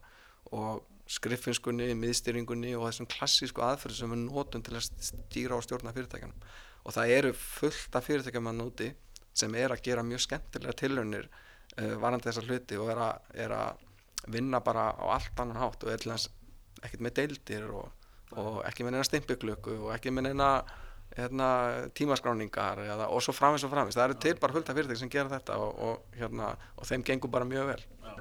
[0.58, 5.94] og skriffinskunni, miðstýringunni og þessum klassísku aðferð sem við notum til að stýra og stjórna
[5.96, 6.48] fyrirtækjanum
[6.84, 8.88] og það eru fullt af fyrirtækjum að núti
[9.38, 13.54] sem er að gera mjög skemmtilega tilhörnir uh, varandi þessar hluti og er að, er
[13.56, 13.86] að
[14.26, 16.28] vinna bara á allt annan hátt og þess
[16.82, 17.88] ekkert með deildir og,
[18.36, 20.50] og ekki með neina stimpiklöku og ekki með neina
[21.16, 21.48] hérna,
[21.96, 25.12] tímaskráningar eða, og svo framins og framins, það eru til bara fullt af fyrirtæki sem
[25.12, 27.80] gera þetta og, og, hérna, og þeim gengur bara mjög vel.
[28.04, 28.12] Já.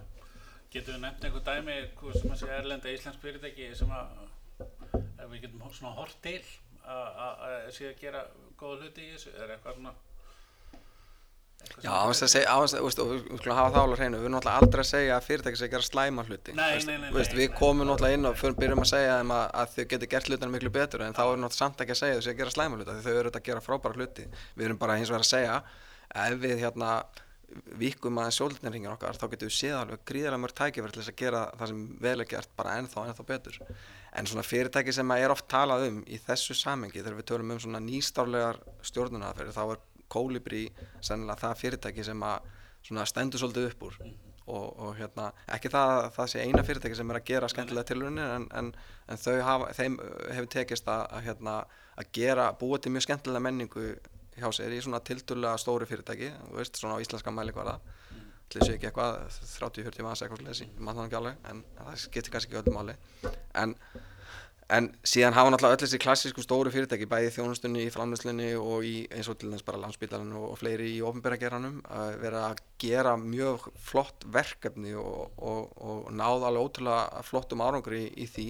[0.71, 1.77] Getum við nefnt einhver dæmi
[2.15, 6.39] sem að segja erlenda íslensk fyrirtæki sem að við getum svona hort til
[6.87, 8.25] að sé að gera
[8.59, 9.33] góða hluti í þessu?
[9.35, 10.06] Er eitthvað svona Eitthvað
[11.77, 14.01] Já, sem- áherslu að segja, áherslu, veist, og við við skulum hafa það alveg á
[14.01, 16.55] hreinu, við erum náttúrulega aldrei að segja að fyrirtæki sé að gera slæma hluti.
[16.57, 19.33] Nei, Veist, nei, nei, veist, við komum náttúrulega inn og fyrir, byrjum að segja þeim
[19.37, 22.01] að, að þau geti gert hlutina miklu betur en þá erum náttúrulega samt ekki að
[22.01, 24.25] segja þau sé að gera slæma hluti, þau eru þetta að gera frábæra hluti.
[24.57, 25.61] Við erum bara hins vegar að segja
[26.17, 26.91] að ef við hérna
[27.79, 31.19] vikum aðeins sjóldinarringin okkar þá getum við séð alveg gríðarlega mörg tækifæri til þess að
[31.21, 33.59] gera það sem vel er gert bara ennþá, ennþá betur.
[34.19, 37.53] En svona fyrirtæki sem að er oft talað um í þessu samengi þegar við tölum
[37.55, 38.59] um svona nýstárlegar
[38.91, 39.79] stjórnunarferði þá er
[40.11, 40.65] Kolibri
[41.01, 43.99] sennilega það fyrirtæki sem að stendur svolítið upp úr.
[44.47, 47.89] Og, og hérna, ekki það að það sé eina fyrirtæki sem er að gera skemmtilega
[47.89, 48.69] tilrunir en, en,
[49.11, 49.97] en þau hafa, þeim
[50.31, 51.55] hefur tekist að, að, hérna,
[51.99, 53.89] að gera, búa til mjög skemmtilega menningu
[54.37, 57.75] hjá sér í svona tildulega stóri fyrirtæki, veist, svona á íslenska mælikvarða.
[58.47, 62.53] Til þessu ekki eitthvað 30-40 manns eitthvað mann það ekki alveg en það skiptir kannski
[62.53, 62.95] ekki öllu máli.
[63.59, 63.75] En,
[64.73, 68.83] en síðan hafa náttúrulega öll þessi klassísku stóru fyrirtæki bæði í þjónustunni, í framleyslunni og
[68.83, 72.41] í eins og til þess bara landsbítalinn og, og fleiri í ofnbæra geranum að vera
[72.49, 78.27] að gera mjög flott verkefni og, og, og náða alveg ótrúlega flottum árangri í, í
[78.33, 78.47] því.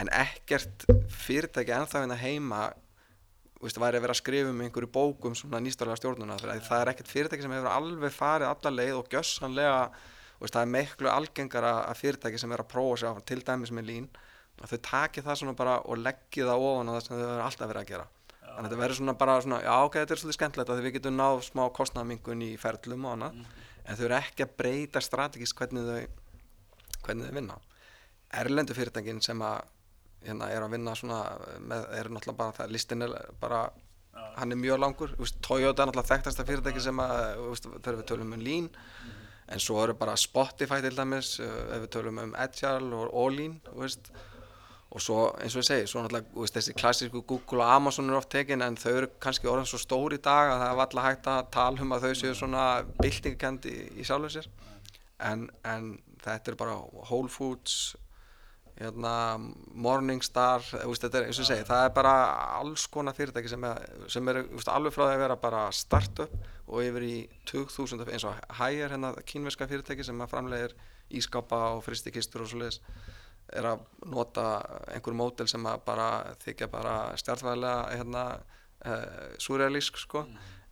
[0.00, 2.62] En ekkert fyrirtæki ennþá hérna heima
[3.60, 6.40] veist, væri að vera að skrifa um einhverju bókum svona nýstarlega stjórnuna.
[6.40, 9.76] Það er ekkert fyrirtæki sem hefur alveg farið alla leið og gjössanlega
[10.40, 13.90] veist, það er miklu algengara fyrirtæki sem er að prófa sér áfram til dæmis með
[13.92, 14.10] lín
[14.60, 17.44] að þau taki það svona bara og leggji það ofan á það sem þau hefur
[17.46, 18.06] alltaf verið að gera.
[18.40, 20.96] Þannig að þetta verður svona bara svona já ok, þetta er svolítið skemmtilegt að við
[20.98, 25.56] getum náð smá kostnamingun í ferlum og annað en þau eru ekki að breyta strategist
[25.58, 26.00] hvernig þau
[27.06, 27.60] hvernig þau vinna.
[28.40, 29.62] Erlendu fyrirtækin sem að
[30.26, 31.20] hérna, er að vinna svona
[31.58, 33.62] með, er náttúrulega bara það, listin er bara
[34.36, 37.24] hann er mjög langur, veist, Toyota er náttúrulega þekktasta fyrirtæki sem að,
[37.78, 38.68] þegar við tölum um Lean.
[39.50, 43.56] En svo eru bara Spotify til dæmis, uh, ef við tölum um Agile og All-in,
[43.66, 44.12] þú veist
[44.90, 48.18] og svo eins og ég segi, svo náttúrulega veist, þessi klassísku Google og Amazon eru
[48.18, 51.06] oft tekin en þau eru kannski orðin svo stór í dag að það er alltaf
[51.06, 52.64] hægt að tala um að þau séu svona
[52.98, 54.50] byltingkendi í, í sjálfu sér.
[55.30, 55.92] En, en
[56.24, 57.76] þetta er bara Whole Foods
[58.80, 59.12] hérna,
[59.78, 62.14] Morningstar veist, þetta er, eins og ég segi, það er bara
[62.58, 66.34] alls konar fyrirtæki sem, er, sem eru alveg frá því að vera bara startup
[66.70, 67.16] og yfir í
[67.50, 70.74] 2000 eins og Haier, hérna, kínverska fyrirtæki sem framlegir
[71.14, 72.80] ískapa og fristikistur og svoleiðis
[73.56, 74.46] er að nota
[74.94, 76.08] einhver mótel sem að bara
[76.44, 78.24] þykja bara stjartvæðilega hérna,
[78.86, 79.04] uh,
[79.42, 80.24] surrealísk sko,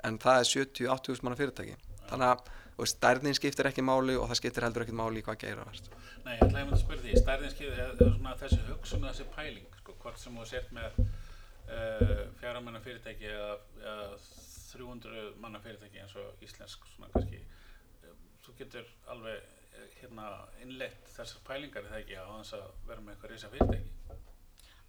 [0.07, 1.77] en það er 70-80 manna fyrirtæki.
[2.09, 5.41] Þannig að veist, stærðin skiptir ekki máli og það skiptir heldur ekkert máli í hvað
[5.43, 5.91] geira veist.
[6.25, 7.79] Nei, ég ætlaði að spyrja því, stærðin skiptir
[8.43, 13.31] þessi hugsun og þessi pæling, sko, hvort sem þú sért með uh, fjara manna fyrirtæki
[13.33, 14.09] eða, eða
[14.69, 17.41] 300 manna fyrirtæki eins og íslensk svona kannski,
[18.05, 19.58] uh, þú getur alveg
[20.01, 20.29] hérna
[20.64, 23.95] innleitt þessar pælingar það ekki á þess að vera með eitthvað risa fyrirtæki.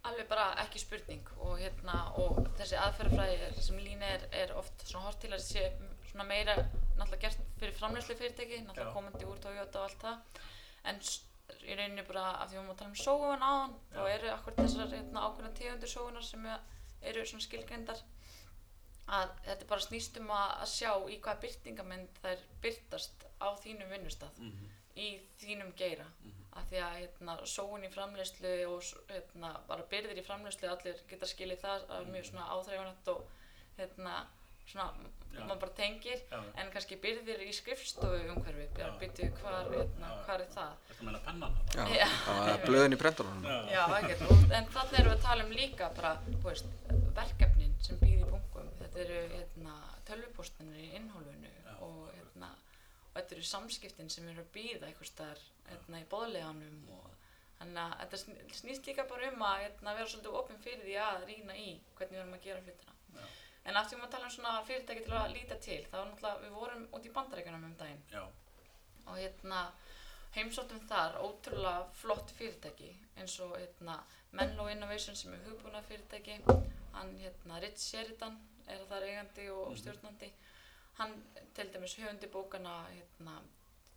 [0.08, 5.10] Alveg bara ekki spurning og, hérna, og þessi aðferðafræði sem lína er, er oft svona
[5.10, 5.64] hort til að sé
[6.10, 6.54] svona meira
[6.96, 10.40] náttúrulega gert fyrir framleyslu fyrirtæki, náttúrulega komandi úr Toyota og allt það.
[10.88, 11.02] En
[11.68, 14.56] í rauninni bara af því við máum að tala um sóun áðan þá eru akkur
[14.62, 16.66] þessar hérna, ákveðna tegundir sóunar sem er-
[17.10, 18.00] eru svona skilgreyndar
[19.10, 23.90] að þetta bara snýst um að, að sjá í hvaða byrtingamenn þær byrtast á þínum
[23.92, 24.68] vinnustaf Mm
[25.00, 25.10] í
[25.40, 26.06] þínum geira.
[26.58, 31.28] Af því að hérna, sóun í framleiðslu og hérna, bara byrðir í framleiðslu allir geta
[31.30, 33.22] skilið það að mjög svona áþreifanett og
[33.78, 34.16] hérna,
[34.70, 35.44] svona, Já.
[35.46, 36.38] maður bara tengir Já.
[36.58, 38.72] en kannski byrðir í skrifstofu umhverfi Já.
[38.80, 40.72] bara byrju hvar, hérna, hvar er það?
[40.88, 45.16] Þetta meina pennan það er blöðin í prentunum Já, ekkert, og, en þannig erum við
[45.16, 46.12] að tala um líka bara,
[46.44, 46.74] veist,
[47.20, 49.78] verkefnin sem býð í bunkum, þetta eru hérna,
[50.10, 51.59] tölvupóstinir í og
[53.14, 57.06] þetta eru samskiptin sem eru að býða einhvers staðar hérna, í boðleganum og
[57.60, 60.96] þannig að þetta sn- snýst líka bara um að hérna, vera svolítið opinn fyrir því
[61.04, 61.68] að rýna í
[61.98, 62.94] hvernig við erum að gera hlutina.
[63.16, 63.24] Já.
[63.68, 66.44] En aftur við að tala um svona fyrirtæki til að líta til, þá er náttúrulega,
[66.46, 68.04] við vorum út í bandarækjunum um daginn.
[68.14, 68.22] Já,
[69.06, 69.60] og hérna
[70.36, 73.98] heimsóttum þar ótrúlega flott fyrirtæki eins og hérna
[74.38, 76.36] Menlo Innovation sem er hugbúna fyrirtæki
[76.94, 78.36] hann hérna Rich Sheridan
[78.70, 80.28] er þar eigandi og stjórnandi
[81.00, 81.14] hann
[81.56, 83.38] til dæmis höfundi bókana hérna,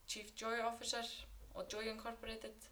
[0.07, 1.05] Chief Joy Officer
[1.55, 2.69] og Joy Incorporated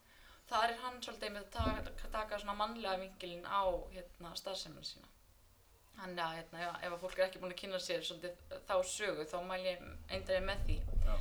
[0.50, 3.62] þar er hann svolítið með að taka, taka svona mannlega vinkilinn á
[3.94, 5.08] hérna starfseminu sína
[6.02, 8.76] Þannig að hérna, já, ef að fólk er ekki búin að kynna sér svolítið þá
[8.90, 9.82] sögu þá mæl ég
[10.16, 11.16] eindræði með því já,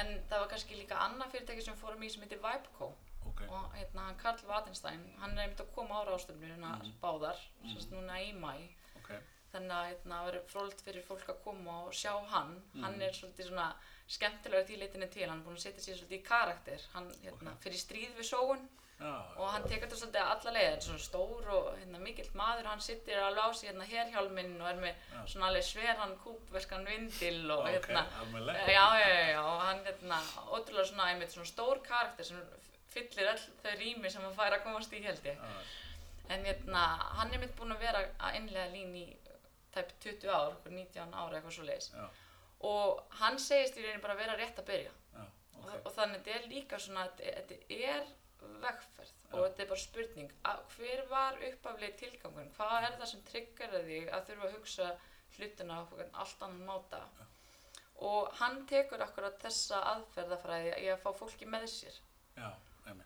[0.00, 2.88] En það var kannski líka annað fyrirtæki sem fórum í sem heitir Vibeco
[3.28, 3.42] ok.
[3.48, 6.96] og hérna hann Karl Vadenstein, hann er einmitt að koma á ráðstöfnuna Mhm.
[7.04, 7.70] báðar, mm.
[7.76, 8.50] sérst núna í mæ
[8.98, 9.12] ok.
[9.54, 12.54] Þannig að hérna, það verður frólt fyrir fólk að koma og sjá hann.
[12.82, 13.02] Hann Mhm.
[13.08, 13.68] er svolítið svona
[14.08, 15.28] skemmtilegur því leitinu til.
[15.28, 16.80] Hann er búin að setja sér svolítið í karakter.
[16.94, 17.60] Hann hérna, Ok.
[17.64, 18.68] fyrir stríð við sóun
[19.00, 22.30] Já, og hann tekur þetta svolítið alla leið, þetta er svona stór og hérna, mikill
[22.34, 25.24] maður, hann sittir alveg á sig hérna herhjálminn og er með Já.
[25.26, 28.06] svona alveg sveran kúpveskan vindil og Ok, hérna,
[28.70, 32.40] já, já, já, og hann hérna, ótrúlega svona, einmitt svona stór karakter sem
[32.94, 35.36] fyllir öll þau rými sem hann fær að komast í held ég.
[35.36, 35.62] já,
[36.30, 36.86] En hérna,
[37.18, 39.16] hann er mitt búinn að vera að innlega lín í
[39.74, 41.90] tæp 20 ár, okkur 19 ára eitthvað svo leiðis.
[41.94, 42.04] já,
[42.64, 44.92] Og hann segist í rauninni bara að vera rétt að byrja.
[45.14, 45.80] já, Og, ok.
[45.86, 48.06] og þannig þetta er líka svona, þetta þetta er
[48.64, 49.44] vegferð og Já.
[49.48, 52.50] þetta er bara spurning, að, hver var uppaflið tilgangun?
[52.56, 54.88] Hvað er það sem tryggar þig að þurfa að hugsa
[55.38, 55.82] hlutina á
[56.22, 57.00] allt annan máta?
[58.04, 61.96] Og hann tekur akkurat þessa aðferðafræði í að fá fólki með sér
[62.36, 62.50] Já.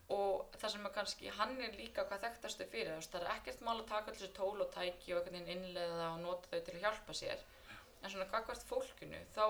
[0.08, 3.60] Og það sem er kannski, hann er líka hvað þekktastu fyrir, veist, það er ekkert
[3.60, 6.74] mál að taka þessu tól og tæki og einhvern veginn innleiða og nota þau til
[6.74, 7.38] að hjálpa sér.
[8.02, 9.44] En svona gagvart fólkinu þá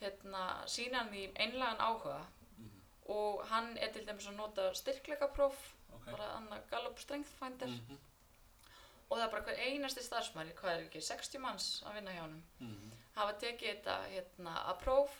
[0.00, 2.20] hérna, sína hann því einlegan áhuga
[2.58, 2.70] Mhm.
[3.08, 5.56] og hann er til dæmis að nota styrkleikapróf
[5.94, 6.04] Ok.
[6.10, 7.66] bara annar Gallup Strength Finder.
[7.66, 7.98] Mhm,
[9.10, 12.20] og það er bara hver einasti starfsmæri, hvað er ekki, 60 manns að vinna hjá
[12.22, 12.42] honum.
[12.60, 15.10] Mhm, hafa tekið þetta hérna, að próf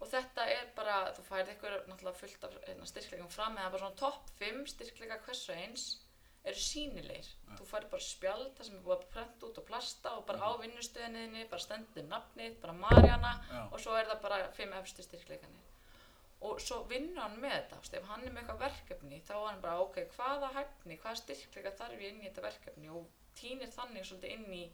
[0.00, 3.84] og þetta er bara, þú færið ykkur náttúrulega fullt af hérna, styrkleikum fram eða bara
[3.86, 5.86] svona topp 5 styrkleika hversu eins
[6.46, 7.28] eru sínilegir
[7.58, 10.46] þú færið bara spjald það sem er búið að prenta út og plasta og bara
[10.46, 13.62] á vinnustöðinniðinni bara stendur nafnið, bara Marjana Já.
[13.72, 15.64] og svo er það bara 5 efstu styrkleikanir
[16.46, 19.46] og svo vinnur hann með þetta veist, ef hann er með eitthvað verkefni þá er
[19.48, 22.90] hann bara ok, hvaða hæfni, hvaða styrkleika þarf ég inn í þetta verkefni?
[22.92, 23.06] Og
[23.40, 24.64] týnir þannig svolítið inn í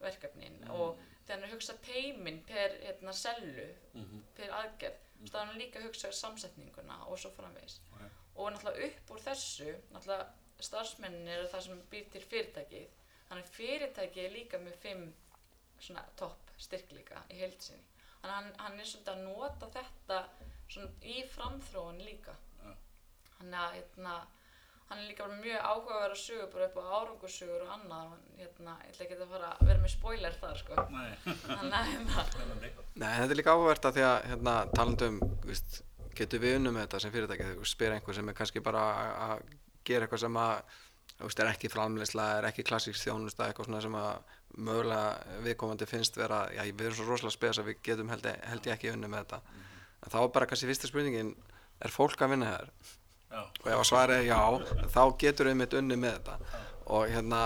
[0.00, 0.70] verkefnin Mm.
[0.70, 5.26] og þegar hann er að hugsa teiminn per hérna, sellu, mhm, per aðgerð mm.
[5.30, 7.80] þá er hann líka að hugsa samsetninguna og svo framvegis.
[7.92, 8.06] Ok.
[8.36, 13.02] og náttúrulega upp úr þessu náttúrulega starfsmennin eru það sem býr til fyrirtækið.
[13.28, 15.06] Þannig fyrirtækið er líka með fimm
[15.80, 17.84] svona topp styrkleika í heilsinni
[18.26, 20.18] þannig hann, hann er svolítið að nota þetta
[20.66, 22.34] svona í framþróun líka.
[23.36, 24.14] Þannig að hérna,
[24.88, 28.14] hann er líka bara mjög áhugaverð að sögur bara upp á árangursugur og annað.
[28.38, 30.86] Hérna, ég ætla ekki að fara að vera með spoiler þar sko.
[30.94, 32.24] Nei, hérna,
[32.96, 35.18] þetta er líka áhugavert að því að hérna, talandum,
[35.48, 35.80] víst,
[36.16, 38.84] getur við unnum með þetta sem fyrirtæki, þegar þú spyr einhver sem er kannski bara
[39.26, 39.42] að-
[39.86, 40.54] gera eitthvað sem að
[41.20, 44.16] veist, er ekki framleysla, er ekki klassísk þjónusta, eitthvað svona sem að
[44.56, 48.44] mögulega viðkomandi finnst vera, já, við erum svo rosalega spes að við getum held, ég-
[48.50, 49.40] held ég ekki unnum með þetta.
[50.02, 51.34] En þá er bara kannski fyrsta spurningin,
[51.80, 52.70] er fólk að vinna hér?
[53.36, 56.58] Já, og ef að svarið er já þá getur við mitt unni með þetta.
[56.96, 57.44] Og hérna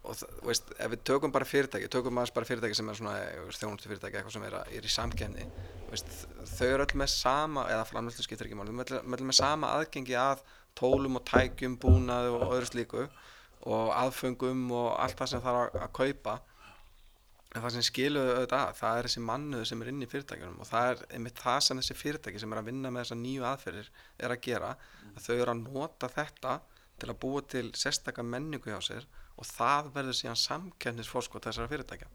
[0.00, 3.16] og það, veist, ef við tökum bara fyrirtæki tökum aðeins bara fyrirtæki sem er svona
[3.52, 5.48] þjónustu fyrirtæki eitthvað sem er, að, er í samkenni
[5.90, 6.14] veist,
[6.54, 9.74] þau eru öll með sama eða framlýslu skiptir ekki máli, þau eru öll með sama
[9.76, 10.44] aðgengi að
[10.78, 13.04] tólum og tækjum búnaði og öðru slíku
[13.68, 16.36] og aðföngum og allt það sem þarf að, að kaupa
[17.50, 20.60] en það sem skilur auðvitað að það er þessi mannuð sem er inn í fyrirtækjunum
[20.62, 23.46] og það er einmitt það sem þessi fyrirtæki sem er að vinna með þessar nýju
[23.48, 24.68] aðferðir er að gera
[25.10, 26.54] að þau eru að nota þetta
[27.00, 29.08] til að búa til sérstaka menningu hjá sér
[29.40, 32.10] og það verður síðan samkeppnisforskot þessara fyrirtækja.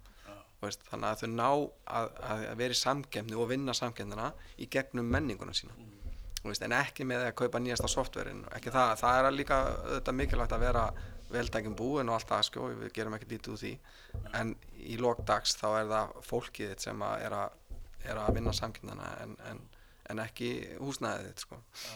[0.56, 4.30] Þú veist, þannig að þau ná að, að vera í samkeppni og vinna samkeppnina
[4.62, 5.76] í gegnum menninguna sína.
[6.39, 10.17] Þú veist, en ekki með að kaupa nýjasta softverin ekki það, það er líka auðvitað
[10.21, 10.86] mikilvægt að vera
[11.31, 13.71] veldækjum búin og allt það sko, við gerum ekki dítið úr því.
[14.39, 18.53] En í lokdags þá er það fólkið þitt sem að er, að, er að vinna
[18.55, 19.63] samkeppnina en, en,
[20.11, 21.61] en ekki húsnæðið þitt sko.
[21.85, 21.95] já,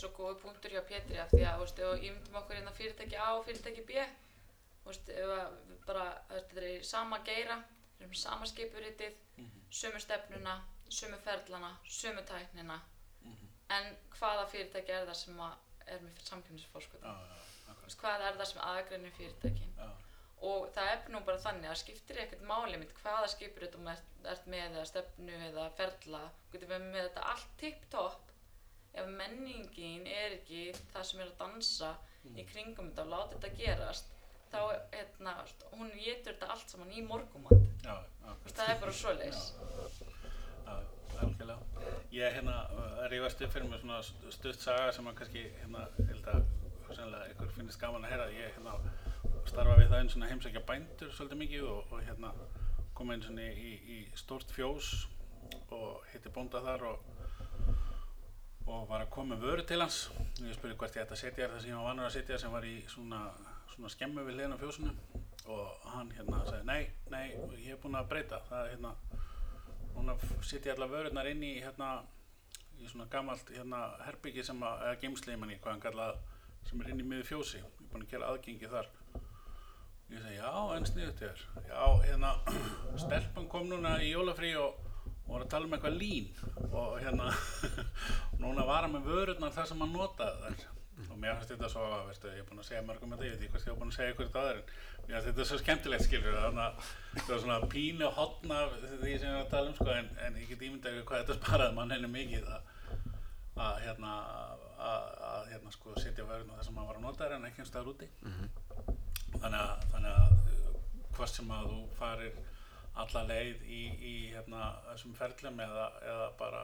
[0.00, 2.76] svo góði punktur hjá Pétri af því að, þú veist, ef við ímyndum okkur hérna
[2.78, 4.06] fyrirtæki A og fyrirtæki B
[4.80, 5.12] þú veist,
[5.86, 7.60] bara, þetta er í sama geira
[8.16, 9.16] sama skipuritið
[9.70, 10.54] sömu stefnuna,
[10.88, 12.80] sömu ferlana sömu tæknina.
[13.22, 15.52] Mhm, en hvaða fyrirtæki er það sem að
[15.86, 17.04] er með samkjöfnisforskot
[17.90, 19.72] akkurat, hvað er það sem aðgreinir fyrirtækin?
[19.78, 19.88] Já,
[20.50, 24.06] og það er nú bara þannig að skiptir ekkert máli mitt hvaða skipurit þú ert,
[24.34, 26.22] ert með eða stefnu eða ferla.
[26.52, 28.30] Getur verið með þetta allt tipp-topp
[29.00, 30.62] ef menningin er ekki
[30.94, 31.90] það sem er að dansa
[32.36, 34.08] í kringum þetta og láta þetta gerast
[34.50, 34.58] þá,
[34.94, 35.34] hérna,
[35.76, 37.04] hún getur þetta allt saman í
[38.32, 38.56] akkurat.
[38.56, 39.44] það er bara svoleiðis.
[40.66, 40.74] Já,
[41.22, 41.92] algjörlega.
[42.16, 45.84] Ég hérna uh, rífast upp fyrir mig svona st- stutt saga sem að kannski hérna,
[46.10, 46.42] held að
[46.90, 48.26] hugsanlega ykkur finnist gaman að heyra.
[48.34, 48.74] Ég hérna
[49.46, 52.34] starfa við það einn svona heimsækja bændur svolítið mikið og, og hérna
[52.98, 54.90] kom einn svona í, í stórt fjós
[55.74, 57.08] og hitti bónda þar og
[58.70, 60.04] og var að koma með vöru til hans.
[60.14, 62.14] Og ég spurði hvert ég ætti að setja þér það sem ég var vanur að
[62.14, 63.20] setja sem var í svona,
[63.72, 64.92] svona skemmu við hliðina á fjósinu.
[65.50, 67.24] Og hann hérna sagði nei, nei,
[67.64, 68.38] ég er búinn að breyta.
[68.46, 68.92] Það er hérna
[69.96, 71.90] núna setja ég allar vörurnar inn í hérna
[72.78, 76.20] í svona gamalt hérna herbyggi sem að, eða geimsleimanni, hvað hann kallað
[76.70, 78.90] sem er inn í miður fjósi, ég er búinn að gera aðgengi þar.
[80.10, 82.30] Ég segi, já, en sniðut þér já, hérna
[83.04, 84.76] stelpan kom núna í jólafrí og,
[85.26, 86.28] og var að tala um eitthvað lín.
[86.70, 87.32] Og hérna
[88.42, 90.68] núna var hann með vörurnar þar sem hann notaði þær.
[91.08, 93.44] Og mér finnst þetta svo, veistu, ég er búin að segja mörgum þetta, ég veit
[93.46, 96.04] ekki hvort ég er búin að segja ykkur þetta en mér finnst þetta svo skemmtilegt,
[96.06, 99.78] skilur, þannig að það er svona pínu hotna því sem ég er að tala um,
[99.78, 102.74] sko, en, en ég get ímyndað ykkur hvað þetta sparaði mann henni mikið að,
[103.64, 104.12] að hérna,
[104.80, 107.66] að, hérna, sko, setja verðin á það sem maður var að nota þér en ekki
[107.68, 108.08] staðar úti.
[109.36, 110.70] Þannig að, þannig að uh,
[111.16, 112.38] hvort sem að þú farir
[113.00, 116.62] alla leið í, í hérna, þessum ferlum eða, eða bara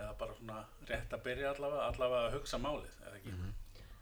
[0.00, 3.34] eða bara svona rétt að byrja allavega, allavega að hugsa málið, eða ekki?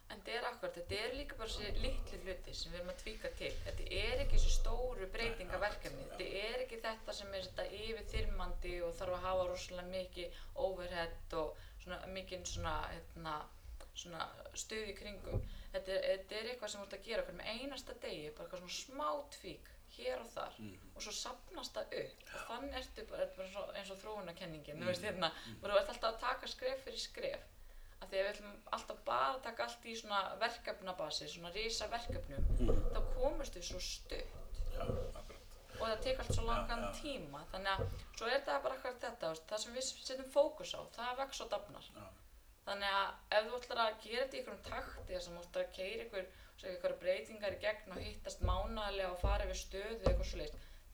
[0.08, 3.00] En þetta er akkurat, þetta er líka bara þessi litli hluti sem við erum að
[3.02, 3.50] tvíka til.
[3.66, 6.06] Þetta er ekki þessi stóru breytingaverkefni.
[6.12, 11.36] Þetta er ekki þetta sem er þetta yfirþyrmandi og þarf að hafa rosalega mikið overhead
[11.42, 13.34] og svona mikið svona, hérna,
[13.94, 15.42] svona stuð í kringum.
[15.72, 18.46] Þetta er, þetta er eitthvað sem þú ert að gera okkur með einasta degi, bara
[18.46, 20.56] eitthvað svona smá tvík hér og þar
[20.94, 22.24] og svo sapnast það upp.
[22.30, 25.30] Og þannig ertu bara, er bara eins og þróunarkenningin, þú veist hérna,
[25.62, 27.46] bara þú ert alltaf að taka skref fyrir skref.
[27.98, 31.88] Að því að við ætlum alltaf bara að taka allt í svona verkefnabasi, svona risa
[31.90, 32.52] verkefnum,
[32.94, 34.60] þá komast við svo stutt.
[34.76, 35.17] Já.
[35.78, 37.00] Og það tekur allt svo langan Já, já.
[37.00, 37.42] tíma.
[37.52, 37.84] Þannig að
[38.18, 41.50] svo er það bara akkurat þetta, það sem við setjum fókus á, það vex og
[41.54, 41.88] dafnar.
[41.94, 42.06] Já,
[42.68, 45.66] þannig að ef þú ætlar að gera þetta í einhverjum takti þess að þú ætlar
[45.66, 46.08] að keira
[46.58, 50.48] segja ykkur breytingar í gegn og hittast mánaðarlega og fara yfir stöðu eitthvað svo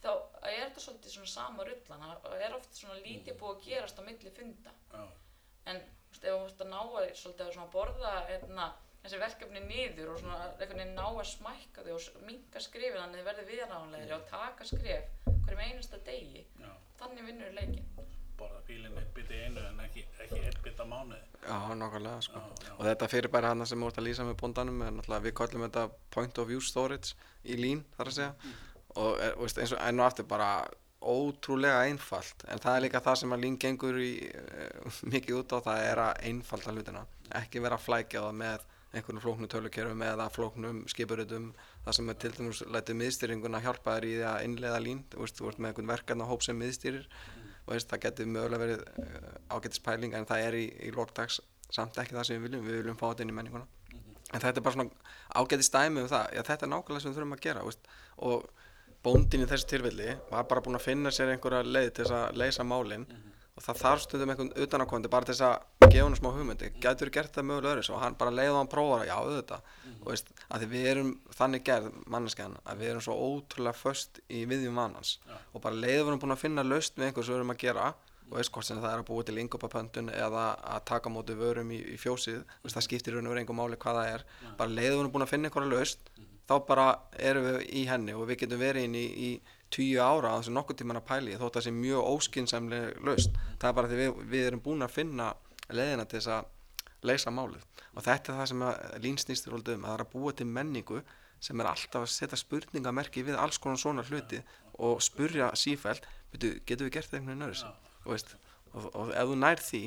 [0.04, 0.10] þá
[0.50, 2.02] er þetta svolítið svona sama rullan.
[2.24, 4.74] Það er oft svona lítið búið að gerast á milli funda.
[5.64, 8.66] En ef þú veist að ná að svolítið borða hérna,
[9.04, 13.20] þessi verkefni niður og svona einhvern veginn ná að smækka þau og minka skrifin þannig
[13.20, 15.12] að þið verði viðránlegri og taka skrif
[15.44, 16.70] hverjum einasta degi já.
[17.02, 20.86] þannig vinnur leikin Borða bílinn eitt bit í einu en ekki, ekki eitt bit á
[20.90, 21.20] mánuði.
[21.44, 22.40] Já, nákvæmlega sko.
[22.64, 22.72] Já.
[22.74, 25.84] Og þetta fyrirbæri hana sem ert að lýsa með bóndanum er náttúrulega, við kallum þetta
[26.16, 27.14] point of view storage
[27.46, 28.56] í lín, þar að segja.
[29.04, 30.48] Og er, veist, eins og enn og aftur bara
[30.98, 32.42] ótrúlega einfalt.
[32.50, 35.86] En það er líka það sem að lín gengur í uh, mikið út á, það
[35.92, 37.06] er að einfalda hlutina.
[37.38, 41.50] Ekki vera að flækja það með einhvern flóknu tölukerum eða flóknum skipuritum
[41.84, 45.24] það sem er til dæmis lætið miðstýringuna hjálpa þér í því að innleiða lín þú
[45.24, 47.08] veist, þú ert með einhvern verkefna hóp sem miðstýrir
[47.64, 51.40] og veist, það getur mögulega verið uh, ágætis pæling en það er í, í lókdags
[51.72, 53.66] samt ekki það sem við viljum, við viljum fá þetta inn í menninguna.
[54.34, 57.18] En þetta er bara svona ágætis dæmi um það, já þetta er nákvæmlega sem við
[57.18, 57.88] þurfum að gera veist,
[58.28, 58.44] og
[59.04, 62.38] bóndin í þessu tilfelli var bara búinn að finna sér einhverja leið til þess að
[62.40, 63.06] leysa málin
[63.54, 67.10] og það þarf stundum einhvern utanakondi bara til þess að gefa hann smá hugmyndi getur
[67.14, 69.68] gert það mögulega öðru og hann bara leiði hann prófara, já auðvitað.
[70.00, 74.20] Og veist, að því við erum þannig gerð manneskjan að við erum svo ótrúlega föst
[74.28, 75.36] í viðjum vannans Já.
[75.52, 77.62] og bara leiði við erum búin að finna laust með einhver sem við erum að
[77.64, 77.88] gera
[78.24, 80.44] og veist hvort sem það er að búa til yngopapöntun eða
[80.74, 83.58] að taka á móti vörum í, í fjósið veist, það skiptir raun og verið einhver
[83.58, 84.24] máli hvað það er.
[84.58, 86.14] Bara leiði við erum búin að finna einhverja laust
[86.48, 89.30] þá bara erum við í henni og við getum verið inn í, í
[89.74, 93.38] tíu ára á þessu nokkuð tíman að pæli þótt að það sé mjög óskinsamlega laust
[93.60, 95.30] það er bara því við, við erum búin að finna
[95.72, 96.50] leiðina til þess að
[97.04, 97.64] leysa málið.
[97.94, 100.48] Og þetta er það sem að lín snýstir um að það er að búa til
[100.48, 101.02] menningu
[101.44, 104.40] sem er alltaf að setja spurningamerki við alls konar svona hluti
[104.80, 107.72] og spurja sífælt, veitu, getum við gert það einhvern veginn öðru
[108.04, 108.36] og, veist,
[108.72, 109.82] og, og ef þú nær því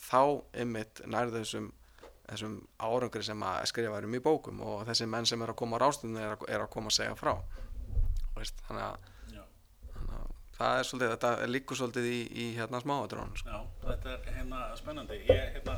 [0.00, 0.20] þá
[0.62, 1.70] einmitt nær þessum
[2.30, 5.80] þessum árangri sem að skrifa um í bókum og þessi menn sem er að koma
[5.80, 7.32] á rástunni er, er að koma að segja frá.
[8.36, 9.08] Veist, að, Já, þannig að
[10.60, 13.52] það er svolítið, þetta er líku svolítið í, í hérna smáadrón sko.
[13.52, 15.20] já, þetta er hérna spennandi.
[15.30, 15.76] Ég hérna,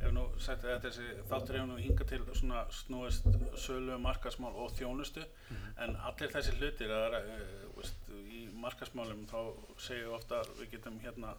[0.00, 3.28] hef nú sagt að þessi þáttur hefur nú hingað til svona snúist
[3.60, 5.24] sölu, markasmál og þjónustu
[5.80, 9.38] en allir þessi hlutir að er, uh, veist, í markasmálum þá
[9.80, 11.34] segjum við ofta að við getum hérna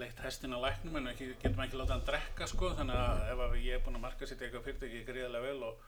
[0.00, 3.42] leitt hestin að læknum en ekki, getum ekki láta hann drekka sko þannig að ef
[3.44, 5.82] að ég er búinn að markasetja eitthvað fyrirtæki gríðarlega vel og,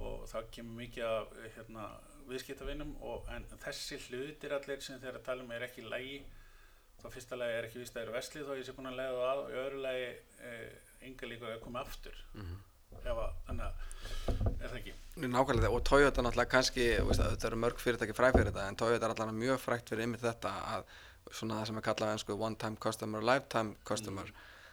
[0.00, 1.90] og það kemur mikið af hérna,
[2.30, 2.96] viðskiptavinnum
[3.34, 6.20] en þessi hlutir allir sem þeir að tala um er ekki lægi
[7.00, 9.00] þá fyrsta lagi er ekki vist að það eru veslið þó ég sé búinn að
[9.00, 10.06] leiða það að og í öðru lagi
[10.48, 10.70] eh,
[11.06, 12.22] enga líka að koma aftur.
[12.96, 14.94] Ef að þannig að er það ekki?
[15.16, 19.14] Nákvæmlega og Toyota náttúrulega kannski þetta eru mörg fyrirtæki fræg fyrir þetta en Toyota er
[19.14, 20.86] allavega mjög frægt fyrir einmitt þetta að
[21.30, 24.32] svona það sem er kallað einsku one time customer lifetime customer.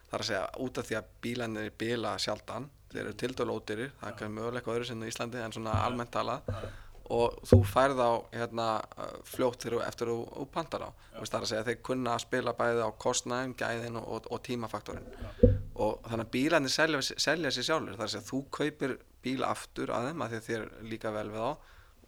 [0.09, 3.93] Það er að segja út af því að bílanir bila sjaldan, þeir eru tildóla ódýrir
[3.99, 6.51] það er kannski möguleika öðru sinni í Íslandi en svona almennt talað
[7.11, 8.67] og þú færð á hérna,
[9.27, 10.89] fljótt þegar eftir þú, pantar á.
[11.17, 14.43] Það er að segja þeir kunna að spila bæði á kostnæðin, gæðin og, og, og
[14.47, 15.09] tímafaktorinn.
[15.73, 19.51] Og þannig að bílarnir selja, selja sér sjálfur það er að segja þú kaupir bíla
[19.51, 21.51] aftur að þeim að þér líka vel við á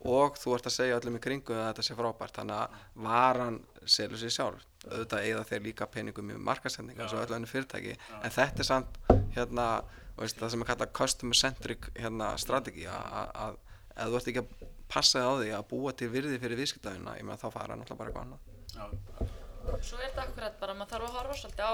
[0.05, 2.37] og þú ert að segja öllum í kringu að þetta sé frábært.
[2.37, 4.65] Þannig að varan selur sér sjálf.
[4.85, 7.95] Auðvitað eða þeir líka peningum í markasendinga eins og öllu önnu fyrirtæki.
[8.21, 8.99] En þetta er samt
[9.33, 9.65] hérna,
[10.19, 13.57] veist, það sem er kallað customer centric hérna, strategi að, að
[13.95, 17.17] ef þú ert ekki að passa þig á því að búa til virði fyrir viðskiptafina,
[17.19, 18.41] ég meina þá fara náttúrulega bara eitthvað annað
[18.75, 18.85] Já,
[19.81, 21.73] Svo er þetta akkurat bara, maður þarf að horfa svolítið á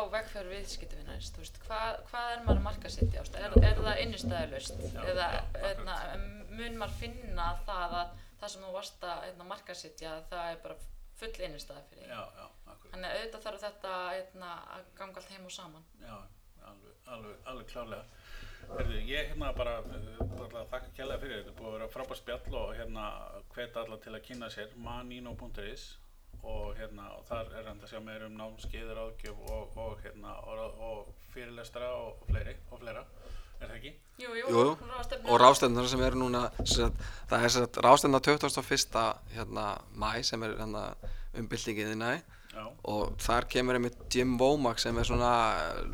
[1.35, 3.35] þú veist, hvað, hvað er maður að marka sitt ást?
[3.35, 4.83] Er, er það innistæðalust?
[4.93, 5.41] Já, Eða já,
[5.71, 5.97] eðna,
[6.55, 10.53] mun maður finna það að það sem þú varst að eðna, marka sitt, já, það
[10.53, 10.77] er bara
[11.19, 12.15] full innistæða fyrir.
[12.91, 15.85] Þannig að auðvitað þarf þetta eðna, að ganga allt heim og saman.
[16.01, 16.15] Já,
[16.71, 18.20] alveg, alveg, alveg klárlega.
[18.77, 22.21] Herðu, ég hérna bara, uh, bara þakka kjærlega fyrir, þetta er búið að vera frábært
[22.21, 23.09] spjall og hérna
[23.55, 25.89] hveta alla til að kynna sér manino.is
[26.41, 30.33] og hérna og þar er hann að sjá meir um námskeiður áðgjöf og, og hérna
[30.49, 33.03] og, og fyrirlestra og, fleiri og fleira,
[33.59, 33.93] er það ekki?
[34.21, 34.63] Jú, jú, Jú,
[35.21, 39.01] og rástefnur sem eru núna sem sagt, það er sem rástefna 21.
[39.35, 40.85] Hérna, mæ sem er hérna,
[41.37, 42.13] umbyltingið í næ
[42.51, 45.33] Já, og þar kemur einmitt Jim Womack sem er svona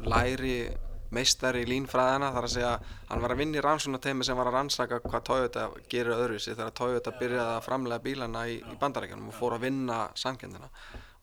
[0.07, 0.71] læri
[1.15, 2.71] meistari í línfræðina þar að segja
[3.09, 6.73] hann var að vinna í rannsóknarteimi sem var að rannsaka hvað Toyota gerir öðruvísi þegar
[6.75, 10.69] Toyota byrjaði að framlega bílana í, í bandarækjanum og fór að vinna samkendina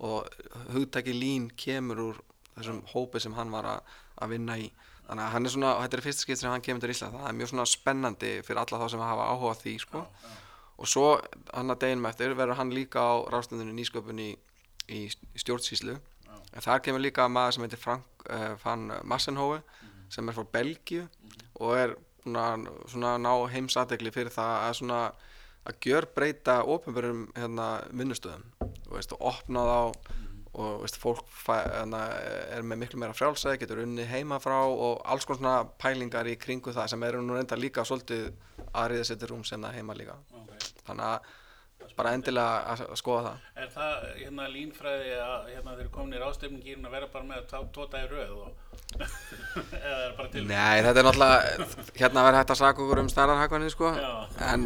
[0.05, 0.30] og
[0.74, 2.22] hugtaki lín kemur úr
[2.55, 4.70] þessum hópi sem hann var að, að vinna í.
[5.05, 7.28] Þannig að hann er svona, þetta er fyrsta skipt sem hann kemur til Ísland það
[7.28, 10.05] er mjög svona spennandi fyrir alla þá sem hafa áhuga því sko.
[10.74, 11.09] og svo
[11.53, 14.30] hann að deginum eftir verður hann líka á rástundinu nýsköpun í,
[14.89, 15.03] í
[15.39, 15.99] stjórnsýslu
[16.55, 19.63] en þar kemur líka maður sem heitir Frank uh, van Massenhove
[20.13, 21.07] sem er frá Belgíu
[21.61, 22.49] og er svona,
[22.91, 25.01] svona ná heimsategli fyrir það að svona
[25.65, 29.79] að gjör breyta ofinbjörnum hérna, vinnustöðum og veist, og opna þá
[30.55, 32.03] og veist, fólk fæ, hérna,
[32.55, 36.37] er með miklu meira frjálsæði, getur unni heima frá og alls konar svona pælingar í
[36.41, 38.29] kringu það sem eru nú reynda líka svolítið
[38.71, 40.53] aðriðið settir rúm sem það heima líka ok.
[40.85, 41.33] þannig að
[41.97, 43.49] bara endilega að, að skoða það.
[43.64, 47.47] Er það hérna línfræði að hérna þeir eru komin í ráðstefningírin að vera bara með
[47.53, 48.64] tó- tóta í röð og
[49.55, 50.43] eða er bara til?
[50.49, 51.66] Nei, þetta er náttúrulega,
[52.01, 53.91] hérna verður hægt að saka okkur um stærðarhækvanir sko.
[54.49, 54.64] En,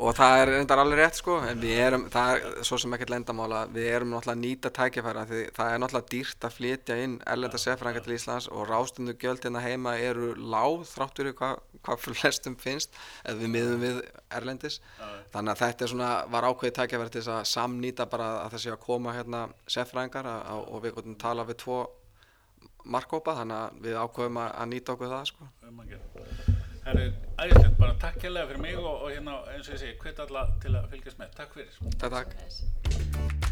[0.00, 1.38] og það er reyndar alveg rétt sko.
[1.50, 5.24] En við erum, það er svo sem ekkert lendamála við erum náttúrulega að nýta tækifæra
[5.30, 9.44] því það er náttúrulega dýrt að flytja inn erlenda sérfræðingar til Íslands og rástundu gjöld
[9.46, 12.92] hérna heima eru lág þrátt fyrir hvað hva flestum finnst
[13.24, 14.00] eða við miðum við
[14.36, 14.80] erlendis.
[15.32, 18.74] Þannig að þetta er svona, var ákveðið tækifæri til að samnýta bara að það sé
[18.74, 21.78] að koma hérna að- og við gotum tala við tvo
[22.84, 25.50] markkópa þannig að við ákveðum að, að nýta okkur það sko.
[25.68, 26.56] um að gera.
[26.80, 27.06] Herru,
[27.36, 30.48] æðislegt, bara takk hérlega fyrir mig og, og hérna eins og ég segi, hvet alla
[30.64, 31.38] til að fylgjast með.
[31.38, 31.80] Takk fyrir.
[32.00, 33.49] Takk, takk.